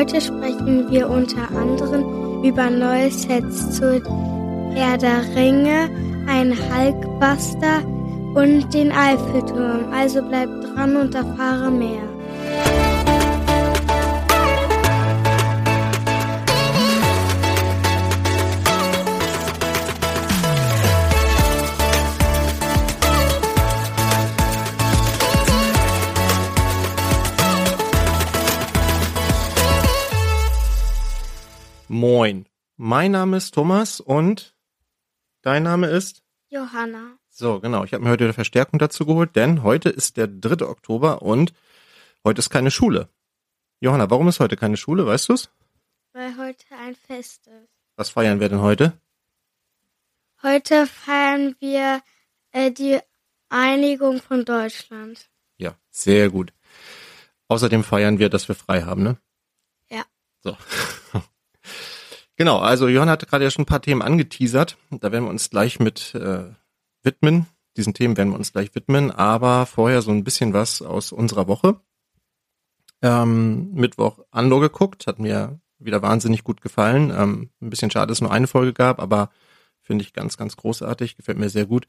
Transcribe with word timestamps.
Heute 0.00 0.18
sprechen 0.18 0.90
wir 0.90 1.10
unter 1.10 1.50
anderem 1.54 2.42
über 2.42 2.70
neue 2.70 3.10
Sets 3.10 3.72
zu 3.72 4.00
Herr 4.72 4.96
der 4.96 5.36
Ringe, 5.36 5.90
ein 6.26 6.54
Hulkbuster 6.56 7.84
und 8.34 8.72
den 8.72 8.92
Eiffelturm. 8.92 9.92
Also 9.92 10.22
bleib 10.22 10.48
dran 10.62 10.96
und 10.96 11.14
erfahre 11.14 11.70
mehr. 11.70 12.09
Moin. 32.00 32.48
Mein 32.78 33.10
Name 33.10 33.36
ist 33.36 33.52
Thomas 33.52 34.00
und 34.00 34.56
dein 35.42 35.64
Name 35.64 35.88
ist? 35.88 36.22
Johanna. 36.48 37.18
So, 37.28 37.60
genau. 37.60 37.84
Ich 37.84 37.92
habe 37.92 38.02
mir 38.02 38.08
heute 38.08 38.24
eine 38.24 38.32
Verstärkung 38.32 38.78
dazu 38.78 39.04
geholt, 39.04 39.36
denn 39.36 39.62
heute 39.62 39.90
ist 39.90 40.16
der 40.16 40.26
3. 40.26 40.64
Oktober 40.64 41.20
und 41.20 41.52
heute 42.24 42.38
ist 42.38 42.48
keine 42.48 42.70
Schule. 42.70 43.10
Johanna, 43.80 44.08
warum 44.08 44.28
ist 44.28 44.40
heute 44.40 44.56
keine 44.56 44.78
Schule, 44.78 45.04
weißt 45.04 45.28
du's? 45.28 45.50
Weil 46.14 46.38
heute 46.38 46.64
ein 46.74 46.94
Fest 46.94 47.46
ist. 47.48 47.68
Was 47.96 48.08
feiern 48.08 48.40
wir 48.40 48.48
denn 48.48 48.62
heute? 48.62 48.98
Heute 50.42 50.86
feiern 50.86 51.54
wir 51.60 52.00
äh, 52.52 52.70
die 52.70 52.98
Einigung 53.50 54.22
von 54.22 54.46
Deutschland. 54.46 55.28
Ja, 55.58 55.76
sehr 55.90 56.30
gut. 56.30 56.54
Außerdem 57.48 57.84
feiern 57.84 58.18
wir, 58.18 58.30
dass 58.30 58.48
wir 58.48 58.54
frei 58.54 58.84
haben, 58.84 59.02
ne? 59.02 59.18
Ja. 59.90 60.06
So. 60.42 60.56
Genau, 62.40 62.58
also 62.58 62.88
Johann 62.88 63.10
hat 63.10 63.28
gerade 63.28 63.44
ja 63.44 63.50
schon 63.50 63.64
ein 63.64 63.66
paar 63.66 63.82
Themen 63.82 64.00
angeteasert. 64.00 64.78
Da 64.90 65.12
werden 65.12 65.24
wir 65.24 65.30
uns 65.30 65.50
gleich 65.50 65.78
mit 65.78 66.14
äh, 66.14 66.44
widmen. 67.02 67.44
Diesen 67.76 67.92
Themen 67.92 68.16
werden 68.16 68.30
wir 68.30 68.38
uns 68.38 68.54
gleich 68.54 68.74
widmen, 68.74 69.10
aber 69.10 69.66
vorher 69.66 70.00
so 70.00 70.10
ein 70.10 70.24
bisschen 70.24 70.54
was 70.54 70.80
aus 70.80 71.12
unserer 71.12 71.48
Woche. 71.48 71.82
Ähm, 73.02 73.74
Mittwoch 73.74 74.20
Andor 74.30 74.62
geguckt, 74.62 75.06
hat 75.06 75.18
mir 75.18 75.60
wieder 75.78 76.00
wahnsinnig 76.00 76.42
gut 76.42 76.62
gefallen. 76.62 77.12
Ähm, 77.14 77.50
ein 77.60 77.68
bisschen 77.68 77.90
schade, 77.90 78.06
dass 78.06 78.16
es 78.16 78.22
nur 78.22 78.32
eine 78.32 78.46
Folge 78.46 78.72
gab, 78.72 79.00
aber 79.00 79.28
finde 79.82 80.02
ich 80.02 80.14
ganz, 80.14 80.38
ganz 80.38 80.56
großartig, 80.56 81.18
gefällt 81.18 81.36
mir 81.36 81.50
sehr 81.50 81.66
gut. 81.66 81.88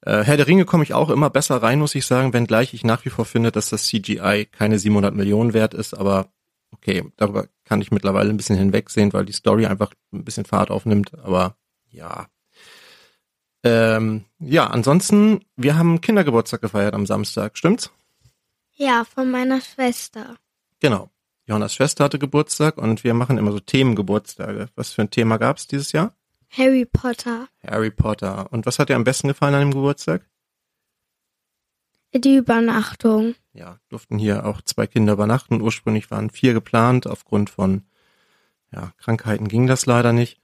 Äh, 0.00 0.22
Herr 0.22 0.38
der 0.38 0.46
Ringe 0.46 0.64
komme 0.64 0.84
ich 0.84 0.94
auch 0.94 1.10
immer 1.10 1.28
besser 1.28 1.62
rein, 1.62 1.80
muss 1.80 1.94
ich 1.94 2.06
sagen, 2.06 2.32
wenngleich 2.32 2.72
ich 2.72 2.82
nach 2.82 3.04
wie 3.04 3.10
vor 3.10 3.26
finde, 3.26 3.52
dass 3.52 3.68
das 3.68 3.84
CGI 3.88 4.48
keine 4.50 4.78
700 4.78 5.14
Millionen 5.14 5.52
wert 5.52 5.74
ist, 5.74 5.92
aber 5.92 6.32
okay, 6.72 7.04
darüber 7.16 7.48
kann 7.64 7.80
ich 7.80 7.90
mittlerweile 7.90 8.30
ein 8.30 8.36
bisschen 8.36 8.56
hinwegsehen, 8.56 9.12
weil 9.12 9.24
die 9.24 9.32
Story 9.32 9.66
einfach 9.66 9.92
ein 10.12 10.24
bisschen 10.24 10.44
Fahrt 10.44 10.70
aufnimmt, 10.70 11.18
aber 11.18 11.56
ja. 11.90 12.28
Ähm, 13.64 14.24
ja, 14.40 14.66
ansonsten, 14.66 15.44
wir 15.56 15.76
haben 15.76 16.00
Kindergeburtstag 16.00 16.60
gefeiert 16.60 16.94
am 16.94 17.06
Samstag, 17.06 17.56
stimmt's? 17.56 17.90
Ja, 18.72 19.04
von 19.04 19.30
meiner 19.30 19.60
Schwester. 19.60 20.36
Genau. 20.80 21.10
Johannas 21.46 21.74
Schwester 21.74 22.04
hatte 22.04 22.18
Geburtstag 22.18 22.78
und 22.78 23.04
wir 23.04 23.14
machen 23.14 23.38
immer 23.38 23.52
so 23.52 23.60
Themengeburtstage. 23.60 24.68
Was 24.74 24.92
für 24.92 25.02
ein 25.02 25.10
Thema 25.10 25.38
gab's 25.38 25.66
dieses 25.66 25.92
Jahr? 25.92 26.14
Harry 26.50 26.84
Potter. 26.84 27.48
Harry 27.66 27.90
Potter. 27.90 28.52
Und 28.52 28.66
was 28.66 28.78
hat 28.78 28.88
dir 28.88 28.96
am 28.96 29.04
besten 29.04 29.28
gefallen 29.28 29.54
an 29.54 29.60
dem 29.60 29.72
Geburtstag? 29.72 30.28
Die 32.14 32.36
Übernachtung. 32.36 33.34
Ja, 33.54 33.78
durften 33.88 34.18
hier 34.18 34.46
auch 34.46 34.62
zwei 34.62 34.86
Kinder 34.86 35.12
übernachten. 35.12 35.60
Ursprünglich 35.60 36.10
waren 36.10 36.30
vier 36.30 36.54
geplant. 36.54 37.06
Aufgrund 37.06 37.50
von 37.50 37.82
ja, 38.72 38.92
Krankheiten 38.96 39.48
ging 39.48 39.66
das 39.66 39.84
leider 39.86 40.12
nicht. 40.12 40.40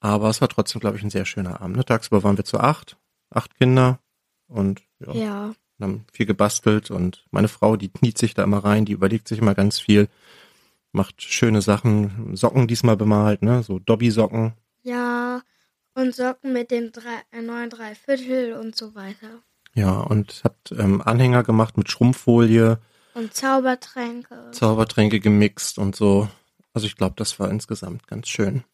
Aber 0.00 0.28
es 0.28 0.40
war 0.40 0.48
trotzdem, 0.48 0.80
glaube 0.80 0.96
ich, 0.96 1.02
ein 1.02 1.10
sehr 1.10 1.24
schöner 1.24 1.60
Abend. 1.60 1.76
Ne? 1.76 1.84
Tagsüber 1.84 2.22
waren 2.24 2.36
wir 2.36 2.44
zu 2.44 2.58
acht, 2.58 2.98
acht 3.30 3.54
Kinder 3.54 4.00
und 4.48 4.82
ja, 4.98 5.12
Ja. 5.14 5.54
haben 5.80 6.04
viel 6.12 6.26
gebastelt 6.26 6.90
und 6.90 7.24
meine 7.30 7.48
Frau, 7.48 7.76
die 7.76 7.88
kniet 7.88 8.18
sich 8.18 8.34
da 8.34 8.42
immer 8.44 8.58
rein, 8.64 8.84
die 8.84 8.92
überlegt 8.92 9.28
sich 9.28 9.38
immer 9.38 9.54
ganz 9.54 9.78
viel, 9.78 10.08
macht 10.90 11.22
schöne 11.22 11.62
Sachen, 11.62 12.36
Socken 12.36 12.66
diesmal 12.68 12.96
bemalt, 12.96 13.42
ne, 13.42 13.62
so 13.62 13.78
Dobby-Socken. 13.78 14.52
Ja. 14.82 15.40
Und 15.94 16.14
Socken 16.14 16.52
mit 16.52 16.70
dem 16.70 16.90
drei, 16.92 17.22
äh, 17.30 17.40
neuen 17.42 17.70
Dreiviertel 17.70 18.54
und 18.54 18.74
so 18.76 18.94
weiter. 18.94 19.42
Ja, 19.74 20.00
und 20.00 20.42
habt 20.44 20.72
ähm, 20.72 21.00
Anhänger 21.00 21.42
gemacht 21.44 21.76
mit 21.78 21.90
Schrumpffolie, 21.90 22.78
Und 23.14 23.32
Zaubertränke. 23.34 24.50
Zaubertränke 24.52 25.18
gemixt 25.20 25.78
und 25.78 25.96
so. 25.96 26.28
Also 26.74 26.86
ich 26.86 26.96
glaube, 26.96 27.14
das 27.16 27.38
war 27.40 27.50
insgesamt 27.50 28.06
ganz 28.06 28.28
schön. 28.28 28.64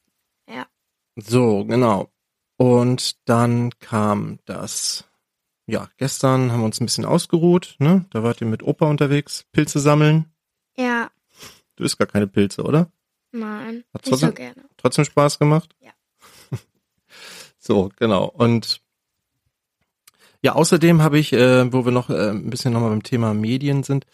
Ja. 0.49 0.67
So, 1.17 1.65
genau. 1.65 2.11
Und 2.57 3.29
dann 3.29 3.71
kam 3.79 4.39
das, 4.45 5.05
ja, 5.67 5.89
gestern 5.99 6.51
haben 6.51 6.61
wir 6.61 6.65
uns 6.67 6.81
ein 6.81 6.87
bisschen 6.87 7.05
ausgeruht, 7.05 7.77
ne? 7.79 8.05
Da 8.11 8.23
wart 8.25 8.41
ihr 8.41 8.47
mit 8.49 8.63
Opa 8.65 8.87
unterwegs, 8.87 9.45
Pilze 9.53 9.79
sammeln. 9.79 10.27
Ja. 10.77 11.11
Du 11.77 11.85
isst 11.85 11.99
gar 11.99 12.09
keine 12.09 12.27
Pilze, 12.27 12.63
oder? 12.65 12.91
Nein. 13.31 13.85
Hat's 13.95 14.11
Nicht 14.11 14.19
so 14.21 14.27
trotzdem- 14.27 14.35
gerne. 14.35 14.65
Trotzdem 14.77 15.05
Spaß 15.05 15.39
gemacht? 15.39 15.77
Ja. 15.81 15.93
so, 17.59 17.91
genau. 17.97 18.25
Und 18.27 18.81
ja, 20.43 20.55
außerdem 20.55 21.03
habe 21.03 21.19
ich, 21.19 21.33
äh, 21.33 21.73
wo 21.73 21.85
wir 21.85 21.93
noch 21.93 22.11
äh, 22.11 22.31
ein 22.31 22.51
bisschen 22.51 22.73
nochmal 22.73 22.91
beim 22.91 23.03
Thema 23.03 23.35
Medien 23.35 23.83
sind, 23.83 24.07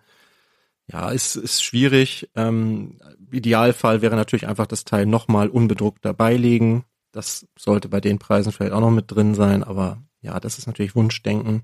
Ja, 0.91 1.09
ist, 1.09 1.35
ist 1.35 1.63
schwierig. 1.63 2.29
Ähm, 2.35 2.99
Idealfall 3.31 4.01
wäre 4.01 4.15
natürlich 4.15 4.47
einfach 4.47 4.67
das 4.67 4.83
Teil 4.83 5.05
nochmal 5.05 5.47
unbedruckt 5.49 6.03
dabei 6.03 6.35
legen. 6.35 6.85
Das 7.11 7.47
sollte 7.57 7.89
bei 7.89 8.01
den 8.01 8.19
Preisen 8.19 8.51
vielleicht 8.51 8.73
auch 8.73 8.81
noch 8.81 8.91
mit 8.91 9.11
drin 9.11 9.35
sein, 9.35 9.63
aber 9.63 10.01
ja, 10.21 10.39
das 10.39 10.57
ist 10.57 10.67
natürlich 10.67 10.95
Wunschdenken. 10.95 11.63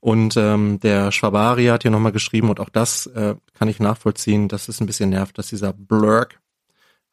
Und 0.00 0.36
ähm, 0.36 0.80
der 0.80 1.12
Schwabari 1.12 1.66
hat 1.66 1.82
hier 1.82 1.92
nochmal 1.92 2.12
geschrieben, 2.12 2.50
und 2.50 2.58
auch 2.58 2.68
das 2.68 3.06
äh, 3.06 3.36
kann 3.54 3.68
ich 3.68 3.78
nachvollziehen, 3.78 4.48
dass 4.48 4.68
es 4.68 4.80
ein 4.80 4.86
bisschen 4.86 5.10
nervt, 5.10 5.38
dass 5.38 5.48
dieser 5.48 5.72
Blurk 5.72 6.40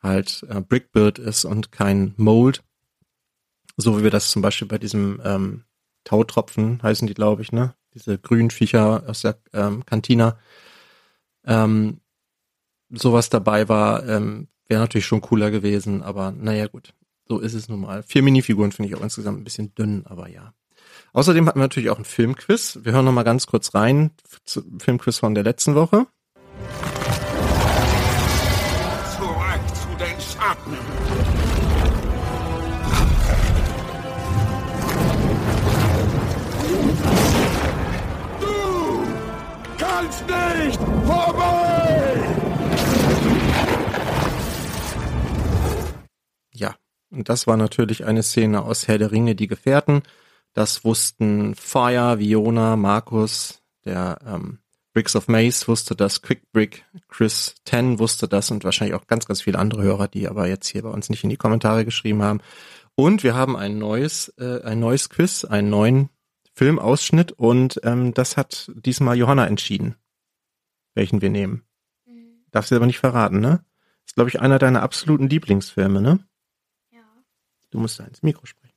halt 0.01 0.43
äh, 0.49 0.61
Brickbuild 0.61 1.19
ist 1.19 1.45
und 1.45 1.71
kein 1.71 2.13
Mold. 2.17 2.63
So 3.77 3.97
wie 3.99 4.03
wir 4.03 4.09
das 4.11 4.31
zum 4.31 4.41
Beispiel 4.41 4.67
bei 4.67 4.77
diesem 4.77 5.21
ähm, 5.23 5.63
Tautropfen 6.03 6.81
heißen 6.81 7.07
die, 7.07 7.13
glaube 7.13 7.41
ich, 7.41 7.51
ne? 7.51 7.75
Diese 7.93 8.17
grünen 8.17 8.51
Viecher 8.51 9.03
aus 9.07 9.21
der 9.21 9.37
ähm, 9.53 9.85
Kantina. 9.85 10.37
Ähm, 11.45 12.01
sowas 12.89 13.29
dabei 13.29 13.69
war, 13.69 14.07
ähm, 14.07 14.47
wäre 14.67 14.81
natürlich 14.81 15.05
schon 15.05 15.21
cooler 15.21 15.51
gewesen, 15.51 16.03
aber 16.03 16.31
naja 16.31 16.67
gut, 16.67 16.93
so 17.27 17.39
ist 17.39 17.53
es 17.53 17.69
nun 17.69 17.81
mal. 17.81 18.03
Vier 18.03 18.23
Minifiguren 18.23 18.71
finde 18.71 18.89
ich 18.89 18.95
auch 18.95 19.03
insgesamt 19.03 19.39
ein 19.39 19.43
bisschen 19.43 19.73
dünn, 19.75 20.05
aber 20.05 20.29
ja. 20.29 20.53
Außerdem 21.13 21.47
hatten 21.47 21.59
wir 21.59 21.63
natürlich 21.63 21.89
auch 21.89 21.97
ein 21.97 22.05
Filmquiz. 22.05 22.79
Wir 22.83 22.91
hören 22.91 23.05
noch 23.05 23.11
mal 23.11 23.23
ganz 23.23 23.47
kurz 23.47 23.73
rein. 23.73 24.11
Filmquiz 24.79 25.17
von 25.17 25.33
der 25.33 25.43
letzten 25.43 25.75
Woche. 25.75 26.05
Zurück 29.17 29.75
zu 29.75 29.87
den 29.97 30.19
Schatten. 30.19 30.98
Kannst 39.99 40.25
nicht 40.27 40.79
vorbei! 41.05 42.23
Ja, 46.53 46.75
und 47.09 47.29
das 47.29 47.47
war 47.47 47.57
natürlich 47.57 48.05
eine 48.05 48.23
Szene 48.23 48.63
aus 48.63 48.87
Herr 48.87 48.97
der 48.97 49.11
Ringe, 49.11 49.35
die 49.35 49.47
Gefährten. 49.47 50.03
Das 50.53 50.83
wussten 50.83 51.55
Fire, 51.55 52.19
Viona, 52.19 52.75
Markus, 52.75 53.61
der 53.85 54.19
ähm, 54.25 54.59
Bricks 54.93 55.15
of 55.15 55.27
Maze 55.27 55.67
wusste 55.67 55.95
das, 55.95 56.21
Quickbrick, 56.21 56.85
Chris 57.07 57.55
Ten 57.63 57.99
wusste 57.99 58.27
das 58.27 58.51
und 58.51 58.63
wahrscheinlich 58.63 58.95
auch 58.95 59.07
ganz, 59.07 59.27
ganz 59.27 59.41
viele 59.41 59.59
andere 59.59 59.83
Hörer, 59.83 60.07
die 60.07 60.27
aber 60.27 60.47
jetzt 60.47 60.67
hier 60.67 60.81
bei 60.81 60.89
uns 60.89 61.09
nicht 61.09 61.23
in 61.23 61.29
die 61.29 61.37
Kommentare 61.37 61.85
geschrieben 61.85 62.23
haben. 62.23 62.41
Und 62.95 63.23
wir 63.23 63.35
haben 63.35 63.55
ein 63.55 63.77
neues, 63.77 64.33
äh, 64.39 64.61
ein 64.63 64.79
neues 64.79 65.09
Quiz, 65.09 65.45
einen 65.45 65.69
neuen 65.69 66.09
Filmausschnitt 66.59 67.31
und 67.31 67.79
ähm, 67.85 68.13
das 68.13 68.35
hat 68.35 68.69
diesmal 68.75 69.15
Johanna 69.15 69.47
entschieden, 69.47 69.95
welchen 70.93 71.21
wir 71.21 71.29
nehmen. 71.29 71.63
Mhm. 72.05 72.43
Darfst 72.51 72.69
du 72.69 72.75
aber 72.75 72.85
nicht 72.85 72.99
verraten, 72.99 73.39
ne? 73.39 73.63
Ist, 74.05 74.15
glaube 74.15 74.29
ich, 74.29 74.41
einer 74.41 74.59
deiner 74.59 74.81
absoluten 74.83 75.29
Lieblingsfilme, 75.29 76.01
ne? 76.01 76.19
Ja. 76.91 76.99
Du 77.69 77.79
musst 77.79 77.97
da 77.97 78.03
ins 78.03 78.23
Mikro 78.23 78.45
sprechen. 78.45 78.75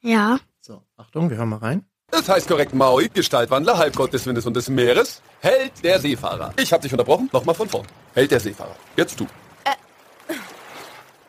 Ja. 0.00 0.38
So, 0.60 0.84
Achtung, 0.96 1.28
wir 1.28 1.36
hören 1.36 1.48
mal 1.48 1.56
rein. 1.56 1.84
Das 2.12 2.28
heißt 2.28 2.46
korrekt 2.46 2.72
Maui, 2.72 3.08
Gestaltwandler, 3.08 3.78
Halbgott 3.78 4.12
des 4.12 4.24
Windes 4.26 4.46
und 4.46 4.54
des 4.54 4.68
Meeres, 4.68 5.20
Held 5.40 5.72
der 5.82 5.98
Seefahrer. 5.98 6.54
Ich 6.56 6.72
hab 6.72 6.82
dich 6.82 6.92
unterbrochen, 6.92 7.28
nochmal 7.32 7.56
von 7.56 7.68
vorn. 7.68 7.86
Held 8.14 8.30
der 8.30 8.38
Seefahrer. 8.38 8.76
Jetzt 8.96 9.18
du. 9.18 9.26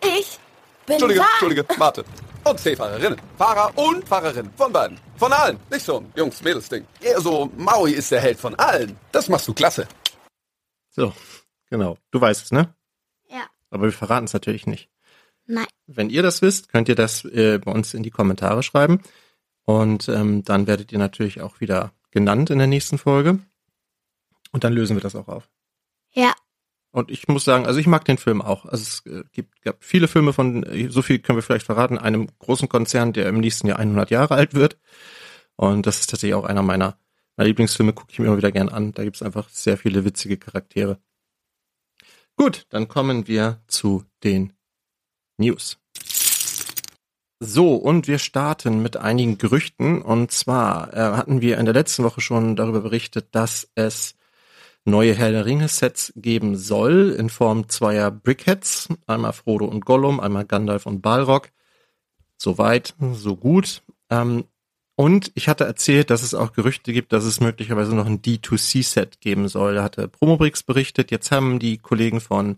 Ich 0.02 0.38
bin 0.86 0.94
Entschuldige, 0.94 1.22
da. 1.22 1.26
Entschuldige, 1.32 1.66
warte. 1.80 2.06
Und 2.48 2.60
Seefahrerinnen. 2.60 3.20
Fahrer 3.40 3.76
und 3.76 4.08
Fahrerinnen. 4.08 4.52
Von 4.56 4.72
beiden. 4.72 5.00
Von 5.18 5.34
allen. 5.34 5.60
Nicht 5.72 5.84
so 5.84 5.98
ein 5.98 6.14
Jungs-Mädels-Ding. 6.16 6.86
Eher 7.02 7.20
so, 7.20 7.50
Maui 7.58 7.92
ist 7.92 8.12
der 8.12 8.22
Held 8.22 8.40
von 8.40 8.54
allen. 8.56 8.96
Das 9.12 9.30
machst 9.30 9.48
du 9.48 9.54
klasse. 9.54 9.88
So, 10.92 11.12
genau. 11.72 11.98
Du 12.12 12.22
weißt 12.22 12.44
es, 12.46 12.52
ne? 12.52 12.76
Ja. 13.30 13.48
Aber 13.72 13.86
wir 13.86 13.92
verraten 13.92 14.26
es 14.26 14.34
natürlich 14.34 14.68
nicht. 14.68 14.90
Nein. 15.48 15.66
Wenn 15.88 16.12
ihr 16.12 16.22
das 16.22 16.44
wisst, 16.44 16.70
könnt 16.70 16.88
ihr 16.88 16.96
das 16.96 17.26
äh, 17.26 17.58
bei 17.58 17.72
uns 17.72 17.96
in 17.96 18.04
die 18.04 18.12
Kommentare 18.12 18.62
schreiben. 18.62 19.02
Und 19.64 20.08
ähm, 20.08 20.44
dann 20.44 20.68
werdet 20.68 20.92
ihr 20.92 21.00
natürlich 21.00 21.42
auch 21.42 21.60
wieder 21.62 21.94
genannt 22.12 22.52
in 22.52 22.60
der 22.60 22.68
nächsten 22.68 23.00
Folge. 23.00 23.40
Und 24.52 24.64
dann 24.64 24.74
lösen 24.74 24.96
wir 24.96 25.02
das 25.02 25.16
auch 25.16 25.28
auf. 25.28 25.50
Ja. 26.12 26.34
Und 26.96 27.12
ich 27.12 27.28
muss 27.28 27.44
sagen, 27.44 27.66
also 27.66 27.78
ich 27.78 27.88
mag 27.88 28.06
den 28.06 28.18
Film 28.18 28.42
auch. 28.42 28.64
Also 28.64 28.84
es 28.84 29.06
äh, 29.06 29.26
gibt, 29.34 29.62
gab 29.64 29.84
viele 29.84 30.08
Filme 30.08 30.32
von, 30.32 30.64
äh, 30.64 30.88
so 30.90 31.02
viel 31.02 31.20
können 31.20 31.38
wir 31.38 31.44
vielleicht 31.44 31.66
verraten, 31.66 31.98
einem 31.98 32.30
großen 32.40 32.70
Konzern, 32.70 33.12
der 33.12 33.28
im 33.28 33.42
nächsten 33.42 33.68
Jahr 33.68 33.80
100 33.80 34.12
Jahre 34.12 34.36
alt 34.36 34.54
wird. 34.54 34.78
Und 35.58 35.86
das 35.86 36.00
ist 36.00 36.10
tatsächlich 36.10 36.36
auch 36.36 36.46
einer 36.46 36.62
meiner, 36.62 36.98
meiner 37.36 37.48
Lieblingsfilme, 37.50 37.92
gucke 37.92 38.14
ich 38.14 38.20
mir 38.20 38.28
immer 38.28 38.38
wieder 38.38 38.54
gern 38.54 38.70
an. 38.70 38.94
Da 38.94 39.04
gibt 39.04 39.18
es 39.18 39.24
einfach 39.24 39.50
sehr 39.50 39.78
viele 39.78 40.06
witzige 40.06 40.38
Charaktere. 40.38 40.98
Gut, 42.38 42.66
dann 42.70 42.88
kommen 42.88 43.28
wir 43.28 43.62
zu 43.68 44.06
den 44.24 44.54
News. 45.38 45.78
So, 47.42 47.76
und 47.76 48.08
wir 48.08 48.20
starten 48.20 48.82
mit 48.82 48.96
einigen 48.96 49.38
Gerüchten. 49.38 50.02
Und 50.02 50.32
zwar 50.32 50.94
äh, 50.94 51.18
hatten 51.18 51.42
wir 51.42 51.58
in 51.58 51.66
der 51.66 51.74
letzten 51.74 52.06
Woche 52.06 52.22
schon 52.22 52.56
darüber 52.56 52.80
berichtet, 52.80 53.36
dass 53.36 53.70
es 53.76 54.16
neue 54.86 55.14
Herr 55.14 55.32
der 55.32 55.46
Ringe-Sets 55.46 56.14
geben 56.16 56.56
soll 56.56 57.16
in 57.18 57.30
Form 57.30 57.68
zweier 57.70 58.12
Brickheads. 58.12 58.90
Einmal 59.08 59.34
Frodo 59.34 59.66
und 59.66 59.86
Gollum, 59.86 60.20
einmal 60.20 60.46
Gandalf 60.46 60.86
und 60.86 61.02
Balrog. 61.02 61.50
Soweit, 62.38 62.96
so 63.14 63.36
gut. 63.36 63.82
Ähm, 64.10 64.46
und 64.96 65.32
ich 65.36 65.50
hatte 65.50 65.66
erzählt, 65.66 66.10
dass 66.10 66.24
es 66.24 66.34
auch 66.34 66.54
Gerüchte 66.54 66.94
gibt, 66.94 67.12
dass 67.12 67.26
es 67.26 67.42
möglicherweise 67.42 67.96
noch 67.96 68.06
ein 68.06 68.22
D2C-Set 68.22 69.20
geben 69.20 69.50
soll. 69.50 69.76
Da 69.76 69.84
hatte 69.84 70.08
Promobrix 70.08 70.64
berichtet. 70.64 71.12
Jetzt 71.12 71.32
haben 71.32 71.60
die 71.60 71.78
Kollegen 71.78 72.22
von 72.22 72.58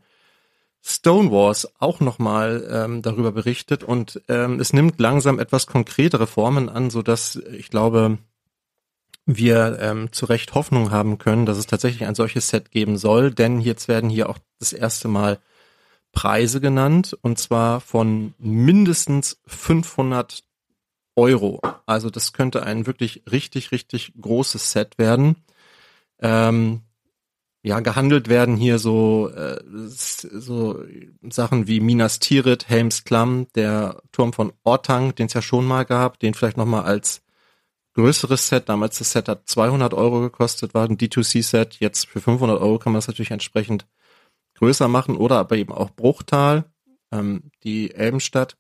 Stonewalls 0.84 1.68
auch 1.80 2.00
nochmal 2.00 2.68
ähm, 2.72 3.02
darüber 3.02 3.32
berichtet 3.32 3.84
und 3.84 4.22
ähm, 4.30 4.60
es 4.60 4.72
nimmt 4.72 5.00
langsam 5.00 5.40
etwas 5.40 5.68
konkretere 5.68 6.28
Formen 6.28 6.70
an, 6.70 6.90
so 6.90 7.02
dass 7.02 7.36
ich 7.36 7.70
glaube, 7.70 8.20
wir 9.28 9.78
ähm, 9.82 10.12
zu 10.14 10.26
Recht 10.26 10.56
Hoffnung 10.56 10.90
haben 10.90 11.18
können, 11.18 11.46
dass 11.46 11.58
es 11.58 11.68
tatsächlich 11.68 12.08
ein 12.08 12.16
solches 12.16 12.48
Set 12.48 12.72
geben 12.72 12.98
soll, 12.98 13.30
denn 13.30 13.60
jetzt 13.60 13.88
werden 13.90 14.10
hier 14.10 14.30
auch 14.30 14.40
das 14.60 14.74
erste 14.74 15.10
Mal 15.10 15.40
Preise 16.14 16.62
genannt 16.62 17.16
und 17.22 17.38
zwar 17.38 17.82
von 17.82 18.34
mindestens 18.40 19.40
500 19.46 20.44
Euro. 21.18 21.62
Also 21.86 22.10
das 22.10 22.32
könnte 22.32 22.64
ein 22.64 22.88
wirklich 22.88 23.24
richtig, 23.30 23.72
richtig 23.72 24.14
großes 24.20 24.72
Set 24.72 24.98
werden. 24.98 25.36
Ähm, 26.20 26.82
ja, 27.64 27.82
gehandelt 27.82 28.30
werden 28.30 28.56
hier 28.56 28.80
so, 28.80 29.30
äh, 29.30 29.60
so 29.68 30.82
Sachen 31.30 31.68
wie 31.68 31.82
Minas 31.82 32.20
Tirith, 32.20 32.70
Helms 32.70 33.04
Klamm, 33.04 33.48
der 33.56 34.02
Turm 34.14 34.32
von 34.32 34.54
Ortang, 34.64 35.16
den 35.16 35.26
es 35.26 35.34
ja 35.34 35.42
schon 35.42 35.66
mal 35.66 35.84
gab, 35.84 36.18
den 36.20 36.34
vielleicht 36.34 36.56
nochmal 36.56 36.84
als 36.84 37.24
größeres 37.98 38.48
Set, 38.48 38.70
damals 38.70 39.00
das 39.00 39.12
Set 39.12 39.28
hat 39.28 39.50
200 39.50 39.94
Euro 39.96 40.22
gekostet, 40.22 40.76
war 40.76 40.88
ein 40.88 40.98
D2C-Set, 40.98 41.78
jetzt 41.80 42.08
für 42.08 42.22
500 42.22 42.62
Euro 42.62 42.78
kann 42.78 42.94
man 42.94 43.00
das 43.00 43.08
natürlich 43.08 43.32
entsprechend 43.32 43.88
größer 44.56 44.88
machen 44.88 45.18
oder 45.18 45.38
aber 45.40 45.58
eben 45.58 45.74
auch 45.74 45.90
Bruchtal, 45.90 46.66
ähm, 47.12 47.52
die 47.64 47.94
Elbenstadt. 47.94 48.56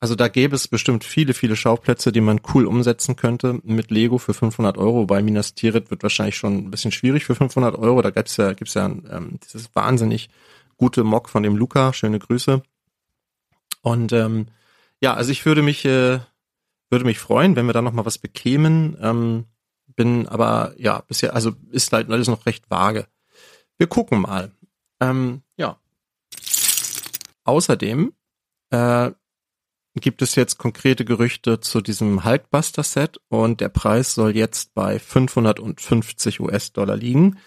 Also 0.00 0.14
da 0.14 0.28
gäbe 0.28 0.54
es 0.54 0.68
bestimmt 0.68 1.02
viele, 1.02 1.34
viele 1.34 1.56
Schauplätze, 1.56 2.12
die 2.12 2.20
man 2.20 2.40
cool 2.54 2.66
umsetzen 2.66 3.16
könnte 3.16 3.58
mit 3.64 3.90
Lego 3.90 4.18
für 4.18 4.32
500 4.32 4.78
Euro. 4.78 5.06
Bei 5.06 5.22
Minas 5.22 5.54
Tirith 5.54 5.90
wird 5.90 6.04
wahrscheinlich 6.04 6.36
schon 6.36 6.56
ein 6.58 6.70
bisschen 6.70 6.92
schwierig 6.92 7.24
für 7.24 7.34
500 7.34 7.76
Euro. 7.76 8.00
Da 8.00 8.10
gibt's 8.10 8.36
ja, 8.36 8.52
gibt's 8.52 8.74
ja 8.74 8.86
ähm, 8.86 9.40
dieses 9.44 9.74
wahnsinnig 9.74 10.30
gute 10.76 11.02
Mock 11.02 11.28
von 11.28 11.42
dem 11.42 11.56
Luca. 11.56 11.92
Schöne 11.92 12.20
Grüße. 12.20 12.62
Und 13.82 14.12
ähm, 14.12 14.46
ja, 15.00 15.14
also 15.14 15.32
ich 15.32 15.44
würde 15.44 15.62
mich, 15.62 15.84
äh, 15.84 16.20
würde 16.90 17.04
mich 17.04 17.18
freuen, 17.18 17.56
wenn 17.56 17.66
wir 17.66 17.72
da 17.72 17.82
noch 17.82 17.92
mal 17.92 18.06
was 18.06 18.18
bekämen. 18.18 18.96
Ähm, 19.00 19.44
bin 19.86 20.28
aber 20.28 20.74
ja 20.78 21.00
bisher, 21.06 21.34
also 21.34 21.52
ist 21.70 21.92
halt 21.92 22.10
alles 22.10 22.28
noch 22.28 22.46
recht 22.46 22.70
vage. 22.70 23.06
Wir 23.78 23.86
gucken 23.86 24.20
mal. 24.20 24.52
Ähm, 25.00 25.42
ja. 25.56 25.78
Außerdem 27.44 28.12
äh, 28.70 29.10
gibt 29.94 30.22
es 30.22 30.34
jetzt 30.34 30.58
konkrete 30.58 31.04
Gerüchte 31.04 31.60
zu 31.60 31.80
diesem 31.80 32.24
Hulkbuster 32.24 32.82
Set 32.82 33.18
und 33.28 33.60
der 33.60 33.68
Preis 33.68 34.14
soll 34.14 34.36
jetzt 34.36 34.74
bei 34.74 34.98
550 34.98 36.40
US-Dollar 36.40 36.96
liegen. 36.96 37.38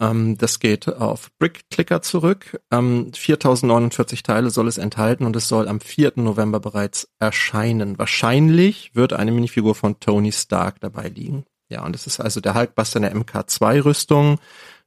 Ähm, 0.00 0.38
das 0.38 0.60
geht 0.60 0.88
auf 0.88 1.30
Brick 1.38 1.70
Clicker 1.70 2.02
zurück. 2.02 2.60
Ähm, 2.70 3.12
4049 3.12 4.22
Teile 4.22 4.50
soll 4.50 4.68
es 4.68 4.78
enthalten 4.78 5.24
und 5.24 5.34
es 5.36 5.48
soll 5.48 5.68
am 5.68 5.80
4. 5.80 6.12
November 6.16 6.60
bereits 6.60 7.08
erscheinen. 7.18 7.98
Wahrscheinlich 7.98 8.94
wird 8.94 9.12
eine 9.12 9.32
Minifigur 9.32 9.74
von 9.74 9.98
Tony 10.00 10.32
Stark 10.32 10.80
dabei 10.80 11.08
liegen. 11.08 11.44
Ja, 11.68 11.84
und 11.84 11.94
es 11.94 12.06
ist 12.06 12.20
also 12.20 12.40
der 12.40 12.54
Hulkbuster 12.54 12.98
in 12.98 13.02
der 13.02 13.14
MK2 13.14 14.38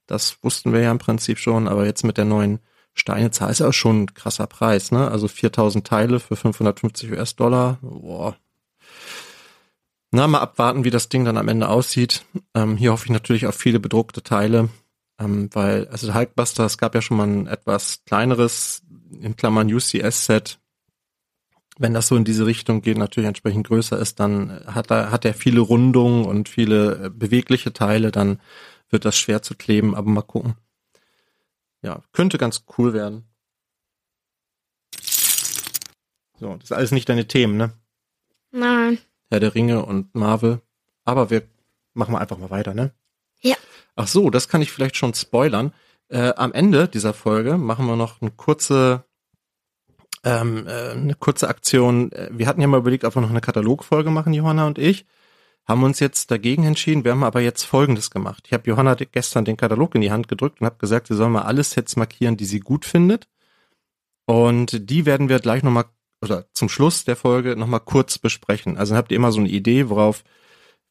Das 0.07 0.37
wussten 0.41 0.73
wir 0.73 0.81
ja 0.81 0.91
im 0.91 0.97
Prinzip 0.97 1.37
schon, 1.37 1.67
aber 1.67 1.85
jetzt 1.85 2.03
mit 2.03 2.17
der 2.17 2.25
neuen 2.25 2.59
Steinezahl 2.93 3.51
ist 3.51 3.61
auch 3.61 3.73
schon 3.73 4.03
ein 4.03 4.13
krasser 4.13 4.47
Preis, 4.47 4.91
ne? 4.91 5.09
Also 5.09 5.27
4000 5.27 5.85
Teile 5.85 6.19
für 6.19 6.35
550 6.35 7.11
US-Dollar. 7.11 7.77
Boah. 7.81 8.35
Na, 10.11 10.27
mal 10.27 10.39
abwarten, 10.39 10.83
wie 10.83 10.89
das 10.89 11.07
Ding 11.07 11.23
dann 11.23 11.37
am 11.37 11.47
Ende 11.47 11.69
aussieht. 11.69 12.25
Ähm, 12.53 12.75
hier 12.75 12.91
hoffe 12.91 13.05
ich 13.05 13.11
natürlich 13.11 13.47
auf 13.47 13.55
viele 13.55 13.79
bedruckte 13.79 14.23
Teile, 14.23 14.69
ähm, 15.21 15.49
weil, 15.53 15.87
also 15.87 16.13
Hulkbuster, 16.13 16.65
es 16.65 16.77
gab 16.77 16.95
ja 16.95 17.01
schon 17.01 17.17
mal 17.17 17.27
ein 17.27 17.47
etwas 17.47 18.03
kleineres, 18.05 18.83
in 19.19 19.35
Klammern 19.35 19.71
UCS-Set. 19.71 20.59
Wenn 21.77 21.93
das 21.93 22.07
so 22.07 22.15
in 22.15 22.25
diese 22.25 22.45
Richtung 22.45 22.81
geht, 22.81 22.97
natürlich 22.97 23.27
entsprechend 23.27 23.67
größer 23.67 23.97
ist, 23.97 24.19
dann 24.19 24.61
hat 24.65 24.91
er, 24.91 25.11
hat 25.11 25.25
er 25.25 25.33
viele 25.33 25.61
Rundungen 25.61 26.25
und 26.25 26.49
viele 26.49 27.05
äh, 27.05 27.09
bewegliche 27.09 27.73
Teile, 27.73 28.11
dann 28.11 28.39
wird 28.89 29.05
das 29.05 29.17
schwer 29.17 29.41
zu 29.41 29.55
kleben, 29.55 29.95
aber 29.95 30.09
mal 30.09 30.21
gucken 30.21 30.55
ja, 31.81 32.01
könnte 32.11 32.37
ganz 32.37 32.65
cool 32.77 32.93
werden. 32.93 33.27
So, 36.39 36.55
das 36.55 36.65
ist 36.65 36.71
alles 36.71 36.91
nicht 36.91 37.09
deine 37.09 37.27
Themen, 37.27 37.57
ne? 37.57 37.73
Nein. 38.51 38.99
Herr 39.29 39.39
der 39.39 39.55
Ringe 39.55 39.85
und 39.85 40.13
Marvel. 40.15 40.61
Aber 41.03 41.29
wir 41.29 41.47
machen 41.93 42.13
wir 42.13 42.19
einfach 42.19 42.37
mal 42.37 42.49
weiter, 42.49 42.73
ne? 42.73 42.93
Ach 43.95 44.07
so, 44.07 44.29
das 44.29 44.47
kann 44.47 44.61
ich 44.61 44.71
vielleicht 44.71 44.97
schon 44.97 45.13
spoilern. 45.13 45.73
Äh, 46.09 46.33
am 46.35 46.53
Ende 46.53 46.87
dieser 46.87 47.13
Folge 47.13 47.57
machen 47.57 47.85
wir 47.85 47.95
noch 47.95 48.21
eine 48.21 48.31
kurze, 48.31 49.05
ähm, 50.23 50.67
äh, 50.67 50.91
eine 50.91 51.15
kurze 51.15 51.47
Aktion. 51.47 52.11
Äh, 52.11 52.29
wir 52.31 52.47
hatten 52.47 52.61
ja 52.61 52.67
mal 52.67 52.79
überlegt, 52.79 53.05
ob 53.05 53.15
wir 53.15 53.21
noch 53.21 53.29
eine 53.29 53.41
Katalogfolge 53.41 54.09
machen, 54.09 54.33
Johanna 54.33 54.67
und 54.67 54.77
ich. 54.77 55.05
Haben 55.67 55.83
uns 55.83 55.99
jetzt 55.99 56.31
dagegen 56.31 56.65
entschieden. 56.65 57.03
Wir 57.03 57.11
haben 57.11 57.23
aber 57.23 57.41
jetzt 57.41 57.63
Folgendes 57.63 58.09
gemacht. 58.09 58.43
Ich 58.47 58.53
habe 58.53 58.67
Johanna 58.67 58.95
gestern 58.95 59.45
den 59.45 59.57
Katalog 59.57 59.95
in 59.95 60.01
die 60.01 60.11
Hand 60.11 60.27
gedrückt 60.27 60.59
und 60.59 60.65
habe 60.65 60.77
gesagt, 60.79 61.07
sie 61.07 61.15
soll 61.15 61.29
mal 61.29 61.43
alle 61.43 61.63
Sets 61.63 61.95
markieren, 61.95 62.35
die 62.35 62.45
sie 62.45 62.59
gut 62.59 62.83
findet. 62.85 63.27
Und 64.25 64.89
die 64.89 65.05
werden 65.05 65.29
wir 65.29 65.39
gleich 65.39 65.63
nochmal, 65.63 65.85
oder 66.21 66.45
zum 66.53 66.67
Schluss 66.67 67.05
der 67.05 67.15
Folge 67.15 67.55
nochmal 67.55 67.81
kurz 67.81 68.17
besprechen. 68.17 68.77
Also 68.77 68.95
habt 68.95 69.11
ihr 69.11 69.17
immer 69.17 69.31
so 69.31 69.39
eine 69.39 69.49
Idee, 69.49 69.89
worauf 69.89 70.23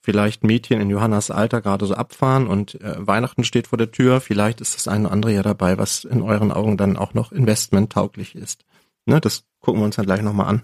vielleicht 0.01 0.45
Mädchen 0.45 0.81
in 0.81 0.91
Johannas 0.91 1.31
Alter 1.31 1.61
gerade 1.61 1.87
so 1.87 1.95
abfahren 1.95 2.47
und 2.47 2.81
äh, 2.81 3.07
Weihnachten 3.07 3.45
steht 3.45 3.69
vor 3.69 3.79
der 3.79 3.91
Tür. 3.91 4.21
Vielleicht 4.21 4.61
ist 4.61 4.75
das 4.75 4.89
eine 4.89 5.05
oder 5.05 5.13
andere 5.13 5.33
ja 5.33 5.43
dabei, 5.43 5.79
was 5.79 6.05
in 6.05 6.23
euren 6.23 6.53
Augen 6.53 6.77
dann 6.77 6.97
auch 6.97 7.15
noch 7.15 7.33
investmenttauglich 7.33 8.35
ist. 8.35 8.65
Ne, 9.07 9.21
das 9.21 9.45
gucken 9.61 9.81
wir 9.81 9.85
uns 9.85 9.97
dann 9.97 10.07
gleich 10.07 10.23
nochmal 10.23 10.47
an. 10.47 10.63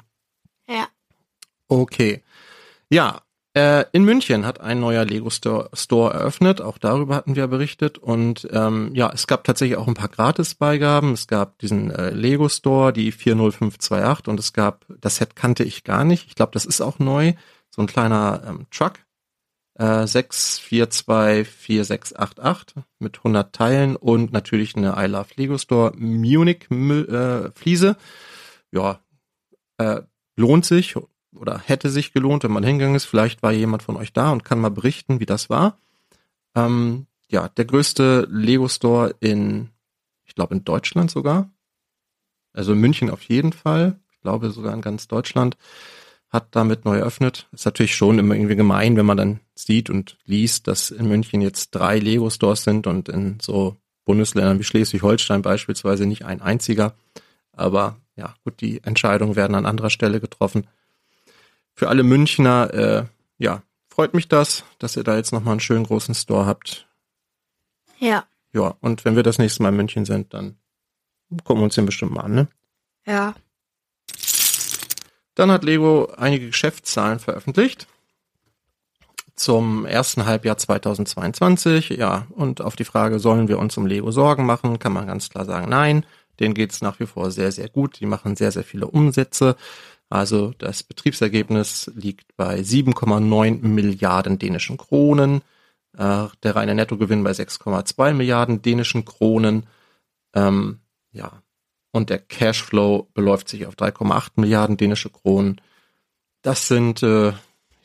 Ja. 0.69 0.89
Okay. 1.69 2.23
Ja, 2.89 3.23
äh, 3.57 3.87
in 3.93 4.05
München 4.05 4.45
hat 4.45 4.61
ein 4.61 4.81
neuer 4.81 5.05
Lego 5.05 5.31
Store, 5.31 5.71
Store 5.73 6.13
eröffnet. 6.13 6.61
Auch 6.61 6.77
darüber 6.77 7.17
hatten 7.17 7.37
wir 7.37 7.47
berichtet. 7.47 7.97
Und 7.97 8.47
ähm, 8.53 8.91
ja, 8.95 9.11
es 9.13 9.27
gab 9.27 9.45
tatsächlich 9.45 9.79
auch 9.79 9.89
ein 9.89 9.95
paar 9.95 10.09
Gratisbeigaben. 10.09 11.13
Es 11.15 11.27
gab 11.27 11.59
diesen 11.59 11.91
äh, 11.91 12.11
Lego 12.11 12.51
Store, 12.51 12.93
die 12.93 13.13
40528 13.13 14.29
und 14.29 14.39
es 14.39 14.53
gab, 14.53 14.85
das 15.01 15.17
Set 15.17 15.37
kannte 15.37 15.65
ich 15.65 15.85
gar 15.85 16.05
nicht. 16.05 16.27
Ich 16.29 16.35
glaube, 16.35 16.53
das 16.53 16.67
ist 16.67 16.83
auch 16.83 16.99
neu. 16.99 17.33
So 17.71 17.83
ein 17.83 17.87
kleiner 17.87 18.43
ähm, 18.47 18.67
Truck 18.71 19.06
äh, 19.79 20.05
6424688 20.05 22.83
mit 22.99 23.19
100 23.19 23.55
Teilen 23.55 23.95
und 23.97 24.33
natürlich 24.33 24.75
eine 24.77 24.95
I 24.97 25.07
Love 25.07 25.29
Lego 25.37 25.59
Store 25.59 25.93
Munich 25.97 26.71
äh, 26.71 27.51
Fliese. 27.53 27.97
Ja, 28.73 29.01
äh, 29.79 30.03
lohnt 30.37 30.65
sich 30.65 30.97
oder 31.35 31.59
hätte 31.59 31.91
sich 31.91 32.13
gelohnt, 32.13 32.45
wenn 32.45 32.53
man 32.53 32.65
hingegangen 32.65 32.97
ist. 32.97 33.05
Vielleicht 33.05 33.43
war 33.43 33.53
jemand 33.53 33.83
von 33.83 33.97
euch 33.97 34.13
da 34.13 34.33
und 34.33 34.45
kann 34.45 34.61
mal 34.61 34.71
berichten, 34.71 35.21
wie 35.21 35.27
das 35.27 35.51
war. 35.51 35.79
Ähm, 36.55 37.07
ja, 37.29 37.49
der 37.49 37.65
größte 37.65 38.27
Lego 38.31 38.69
Store 38.69 39.15
in, 39.21 39.71
ich 40.25 40.35
glaube 40.35 40.55
in 40.55 40.65
Deutschland 40.65 41.11
sogar. 41.11 41.51
Also 42.53 42.73
in 42.73 42.81
München 42.81 43.11
auf 43.11 43.23
jeden 43.23 43.53
Fall. 43.53 43.99
Ich 44.13 44.21
glaube 44.21 44.51
sogar 44.51 44.73
in 44.73 44.81
ganz 44.81 45.09
Deutschland 45.09 45.57
hat 46.29 46.49
damit 46.51 46.85
neu 46.85 46.99
eröffnet. 46.99 47.49
Ist 47.53 47.65
natürlich 47.65 47.95
schon 47.95 48.19
immer 48.19 48.35
irgendwie 48.35 48.57
gemein, 48.57 48.97
wenn 48.97 49.07
man 49.07 49.17
dann 49.17 49.41
sieht 49.55 49.91
und 49.91 50.19
liest, 50.25 50.67
dass 50.67 50.91
in 50.91 51.09
München 51.09 51.41
jetzt 51.41 51.71
drei 51.71 51.99
Lego-Stores 51.99 52.65
sind 52.65 52.87
und 52.87 53.09
in 53.09 53.39
so 53.41 53.77
Bundesländern 54.05 54.59
wie 54.59 54.65
Schleswig-Holstein 54.65 55.43
beispielsweise 55.43 56.07
nicht 56.07 56.25
ein 56.25 56.41
einziger. 56.41 56.95
Aber 57.53 57.97
ja, 58.17 58.35
gut, 58.45 58.61
die 58.61 58.83
Entscheidungen 58.83 59.37
werden 59.37 59.55
an 59.55 59.67
anderer 59.67 59.91
Stelle 59.91 60.21
getroffen. 60.21 60.67
Für 61.75 61.89
alle 61.89 62.03
Münchner, 62.03 62.73
äh, 62.75 63.05
ja, 63.39 63.63
freut 63.89 64.15
mich 64.15 64.29
das, 64.29 64.65
dass 64.79 64.97
ihr 64.97 65.05
da 65.05 65.17
jetzt 65.17 65.33
nochmal 65.33 65.53
einen 65.53 65.61
schönen 65.61 65.85
großen 65.85 66.15
Store 66.15 66.47
habt. 66.47 66.87
Ja. 67.99 68.25
Ja, 68.53 68.75
und 68.81 69.05
wenn 69.05 69.17
wir 69.17 69.23
das 69.23 69.39
nächste 69.39 69.63
Mal 69.63 69.71
in 69.71 69.77
München 69.77 70.05
sind, 70.05 70.33
dann 70.33 70.57
gucken 71.45 71.61
wir 71.61 71.65
uns 71.65 71.75
den 71.75 71.87
bestimmt 71.87 72.13
mal 72.13 72.23
an, 72.23 72.35
ne? 72.35 72.49
Ja. 73.07 73.35
Dann 75.37 75.53
hat 75.53 75.63
Lego 75.63 76.13
einige 76.17 76.47
Geschäftszahlen 76.47 77.21
veröffentlicht 77.21 77.87
zum 79.37 79.85
ersten 79.85 80.25
Halbjahr 80.25 80.57
2022. 80.57 81.91
Ja, 81.91 82.27
und 82.31 82.61
auf 82.63 82.75
die 82.75 82.85
Frage, 82.85 83.21
sollen 83.21 83.47
wir 83.47 83.59
uns 83.59 83.77
um 83.77 83.87
Lego 83.87 84.11
Sorgen 84.11 84.47
machen, 84.47 84.79
kann 84.79 84.93
man 84.93 85.07
ganz 85.07 85.29
klar 85.29 85.45
sagen, 85.45 85.69
nein. 85.69 86.05
Denen 86.41 86.55
geht's 86.55 86.83
nach 86.83 87.01
wie 87.01 87.07
vor 87.07 87.31
sehr, 87.31 87.53
sehr 87.53 87.69
gut. 87.69 88.01
Die 88.01 88.07
machen 88.07 88.37
sehr, 88.37 88.51
sehr 88.51 88.65
viele 88.65 88.89
Umsätze. 88.89 89.57
Also 90.09 90.53
das 90.59 90.83
Betriebsergebnis 90.83 91.91
liegt 91.95 92.37
bei 92.37 92.61
7,9 92.61 93.63
Milliarden 93.63 94.39
dänischen 94.39 94.77
Kronen. 94.77 95.43
Äh, 95.97 96.27
der 96.43 96.57
reine 96.57 96.75
Nettogewinn 96.75 97.25
bei 97.25 97.31
6,2 97.31 98.13
Milliarden 98.13 98.63
dänischen 98.63 99.05
Kronen. 99.05 99.67
Ähm, 100.35 100.81
ja, 101.13 101.43
und 101.97 102.11
der 102.11 102.19
Cashflow 102.19 103.09
beläuft 103.15 103.49
sich 103.49 103.67
auf 103.67 103.75
3,8 103.75 104.33
Milliarden 104.37 104.77
dänische 104.77 105.09
Kronen. 105.09 105.61
Das 106.43 106.69
sind 106.69 107.03
äh, 107.03 107.33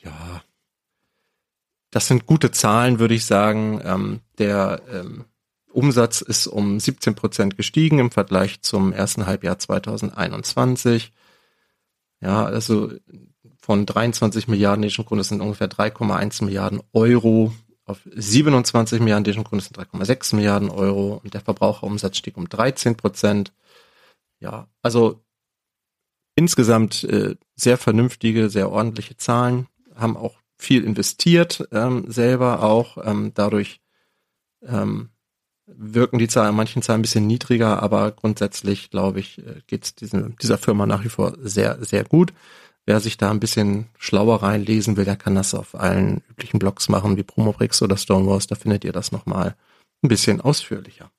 ja, 0.03 0.41
das 1.91 2.07
sind 2.07 2.25
gute 2.25 2.51
Zahlen, 2.51 2.99
würde 2.99 3.13
ich 3.13 3.25
sagen. 3.25 3.81
Ähm, 3.83 4.19
der 4.37 4.81
ähm, 4.91 5.25
Umsatz 5.71 6.19
ist 6.19 6.47
um 6.47 6.79
17 6.79 7.15
Prozent 7.15 7.55
gestiegen 7.55 7.99
im 7.99 8.11
Vergleich 8.11 8.61
zum 8.61 8.91
ersten 8.91 9.25
Halbjahr 9.25 9.57
2021. 9.57 11.13
Ja, 12.19 12.43
also 12.43 12.91
von 13.61 13.85
23 13.85 14.49
Milliarden 14.49 14.81
dänischen 14.81 15.05
Kronen 15.05 15.23
sind 15.23 15.39
ungefähr 15.39 15.69
3,1 15.69 16.43
Milliarden 16.43 16.81
Euro 16.91 17.53
auf 17.85 17.99
27 18.13 18.99
Milliarden 18.99 19.23
dänischen 19.23 19.43
Kronen 19.43 19.61
sind 19.61 19.77
3,6 19.77 20.35
Milliarden 20.35 20.69
Euro 20.69 21.19
und 21.23 21.33
der 21.33 21.41
Verbraucherumsatz 21.41 22.17
stieg 22.17 22.37
um 22.37 22.47
13 22.47 22.95
Prozent 22.95 23.51
ja, 24.41 24.67
also 24.81 25.23
insgesamt 26.35 27.03
äh, 27.05 27.35
sehr 27.55 27.77
vernünftige, 27.77 28.49
sehr 28.49 28.71
ordentliche 28.71 29.15
Zahlen, 29.15 29.67
haben 29.95 30.17
auch 30.17 30.35
viel 30.57 30.83
investiert 30.83 31.67
ähm, 31.71 32.05
selber 32.07 32.63
auch. 32.63 32.97
Ähm, 33.05 33.31
dadurch 33.33 33.81
ähm, 34.63 35.09
wirken 35.65 36.19
die 36.19 36.27
Zahlen 36.27 36.49
an 36.49 36.55
manchen 36.55 36.81
Zahlen 36.81 36.99
ein 36.99 37.03
bisschen 37.03 37.27
niedriger, 37.27 37.81
aber 37.81 38.11
grundsätzlich, 38.11 38.89
glaube 38.89 39.19
ich, 39.19 39.39
äh, 39.39 39.61
geht 39.67 39.85
es 39.85 39.95
dieser 39.95 40.57
Firma 40.57 40.85
nach 40.85 41.03
wie 41.03 41.09
vor 41.09 41.35
sehr, 41.41 41.83
sehr 41.83 42.03
gut. 42.03 42.33
Wer 42.85 42.99
sich 42.99 43.17
da 43.17 43.29
ein 43.29 43.39
bisschen 43.39 43.89
schlauer 43.97 44.41
reinlesen 44.41 44.97
will, 44.97 45.05
der 45.05 45.15
kann 45.15 45.35
das 45.35 45.53
auf 45.53 45.75
allen 45.75 46.23
üblichen 46.31 46.57
Blogs 46.57 46.89
machen, 46.89 47.15
wie 47.15 47.23
Promobrix 47.23 47.81
oder 47.83 47.95
Stonewalls. 47.95 48.47
Da 48.47 48.55
findet 48.55 48.83
ihr 48.83 48.91
das 48.91 49.11
nochmal 49.11 49.55
ein 50.03 50.09
bisschen 50.09 50.41
ausführlicher. 50.41 51.11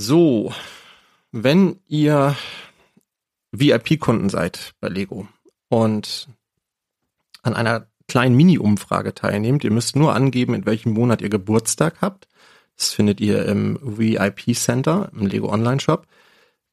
So, 0.00 0.54
wenn 1.32 1.80
ihr 1.88 2.36
VIP-Kunden 3.50 4.28
seid 4.28 4.74
bei 4.78 4.88
Lego 4.88 5.26
und 5.70 6.28
an 7.42 7.54
einer 7.54 7.88
kleinen 8.06 8.36
Mini-Umfrage 8.36 9.12
teilnehmt, 9.12 9.64
ihr 9.64 9.72
müsst 9.72 9.96
nur 9.96 10.14
angeben, 10.14 10.54
in 10.54 10.66
welchem 10.66 10.92
Monat 10.92 11.20
ihr 11.20 11.30
Geburtstag 11.30 11.96
habt. 12.00 12.28
Das 12.76 12.92
findet 12.92 13.20
ihr 13.20 13.44
im 13.46 13.76
VIP 13.82 14.54
Center, 14.54 15.10
im 15.12 15.26
Lego 15.26 15.52
Online 15.52 15.80
Shop. 15.80 16.06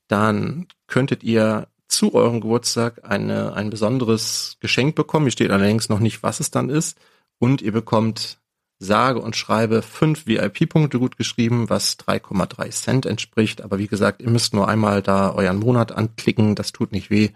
Dann 0.07 0.67
könntet 0.85 1.23
ihr 1.23 1.67
zu 1.87 2.13
eurem 2.13 2.41
Geburtstag 2.41 3.09
eine, 3.09 3.53
ein 3.53 3.71
besonderes 3.71 4.57
Geschenk 4.59 4.93
bekommen. 4.93 5.25
Hier 5.25 5.31
steht 5.31 5.49
allerdings 5.49 5.89
noch 5.89 5.99
nicht, 5.99 6.21
was 6.21 6.39
es 6.39 6.51
dann 6.51 6.69
ist. 6.69 6.95
Und 7.39 7.63
ihr 7.63 7.71
bekommt 7.71 8.37
sage 8.77 9.19
und 9.19 9.35
schreibe 9.35 9.81
fünf 9.81 10.27
VIP-Punkte 10.27 10.99
gut 10.99 11.17
geschrieben, 11.17 11.69
was 11.69 11.97
3,3 11.99 12.69
Cent 12.71 13.05
entspricht. 13.05 13.61
Aber 13.61 13.79
wie 13.79 13.87
gesagt, 13.87 14.21
ihr 14.21 14.29
müsst 14.29 14.53
nur 14.53 14.67
einmal 14.67 15.01
da 15.01 15.31
euren 15.31 15.59
Monat 15.59 15.91
anklicken, 15.91 16.55
das 16.55 16.71
tut 16.71 16.91
nicht 16.91 17.09
weh. 17.09 17.29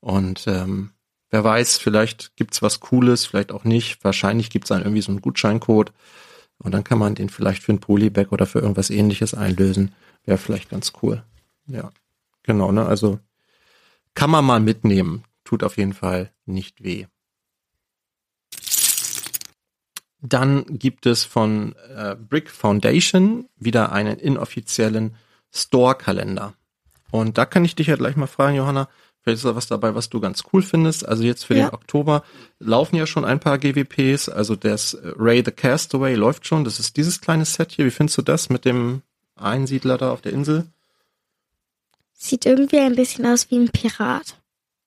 Und 0.00 0.46
ähm, 0.46 0.90
wer 1.30 1.44
weiß, 1.44 1.78
vielleicht 1.78 2.36
gibt's 2.36 2.62
was 2.62 2.80
Cooles, 2.80 3.26
vielleicht 3.26 3.52
auch 3.52 3.64
nicht. 3.64 4.02
Wahrscheinlich 4.04 4.50
gibt's 4.50 4.68
dann 4.68 4.82
irgendwie 4.82 5.02
so 5.02 5.12
einen 5.12 5.22
Gutscheincode. 5.22 5.92
Und 6.58 6.72
dann 6.72 6.84
kann 6.84 6.98
man 6.98 7.14
den 7.14 7.28
vielleicht 7.28 7.62
für 7.62 7.72
ein 7.72 7.80
Polybag 7.80 8.32
oder 8.32 8.46
für 8.46 8.60
irgendwas 8.60 8.90
ähnliches 8.90 9.34
einlösen. 9.34 9.94
Wäre 10.24 10.38
vielleicht 10.38 10.70
ganz 10.70 10.92
cool. 11.02 11.22
Ja, 11.66 11.90
genau, 12.42 12.72
ne? 12.72 12.86
Also 12.86 13.18
kann 14.14 14.30
man 14.30 14.44
mal 14.44 14.60
mitnehmen. 14.60 15.24
Tut 15.44 15.62
auf 15.62 15.76
jeden 15.76 15.92
Fall 15.92 16.32
nicht 16.46 16.82
weh. 16.82 17.06
Dann 20.26 20.64
gibt 20.78 21.04
es 21.04 21.24
von 21.24 21.74
äh, 21.94 22.16
Brick 22.16 22.50
Foundation 22.50 23.46
wieder 23.56 23.92
einen 23.92 24.18
inoffiziellen 24.18 25.16
Store-Kalender. 25.52 26.54
Und 27.10 27.36
da 27.36 27.44
kann 27.44 27.62
ich 27.64 27.76
dich 27.76 27.88
ja 27.88 27.96
gleich 27.96 28.16
mal 28.16 28.26
fragen, 28.26 28.56
Johanna, 28.56 28.88
vielleicht 29.20 29.36
ist 29.36 29.44
da 29.44 29.54
was 29.54 29.66
dabei, 29.66 29.94
was 29.94 30.08
du 30.08 30.20
ganz 30.20 30.44
cool 30.50 30.62
findest. 30.62 31.06
Also 31.06 31.24
jetzt 31.24 31.44
für 31.44 31.54
ja. 31.54 31.66
den 31.66 31.74
Oktober 31.74 32.24
laufen 32.58 32.96
ja 32.96 33.06
schon 33.06 33.26
ein 33.26 33.38
paar 33.38 33.58
GWPs. 33.58 34.30
Also 34.30 34.56
das 34.56 34.96
Ray 35.02 35.42
the 35.44 35.52
Castaway 35.52 36.14
läuft 36.14 36.46
schon. 36.46 36.64
Das 36.64 36.80
ist 36.80 36.96
dieses 36.96 37.20
kleine 37.20 37.44
Set 37.44 37.72
hier. 37.72 37.84
Wie 37.84 37.90
findest 37.90 38.16
du 38.16 38.22
das 38.22 38.48
mit 38.48 38.64
dem 38.64 39.02
Einsiedler 39.36 39.98
da 39.98 40.10
auf 40.10 40.22
der 40.22 40.32
Insel? 40.32 40.64
Sieht 42.14 42.46
irgendwie 42.46 42.78
ein 42.78 42.96
bisschen 42.96 43.26
aus 43.26 43.50
wie 43.50 43.58
ein 43.58 43.68
Pirat. 43.68 44.40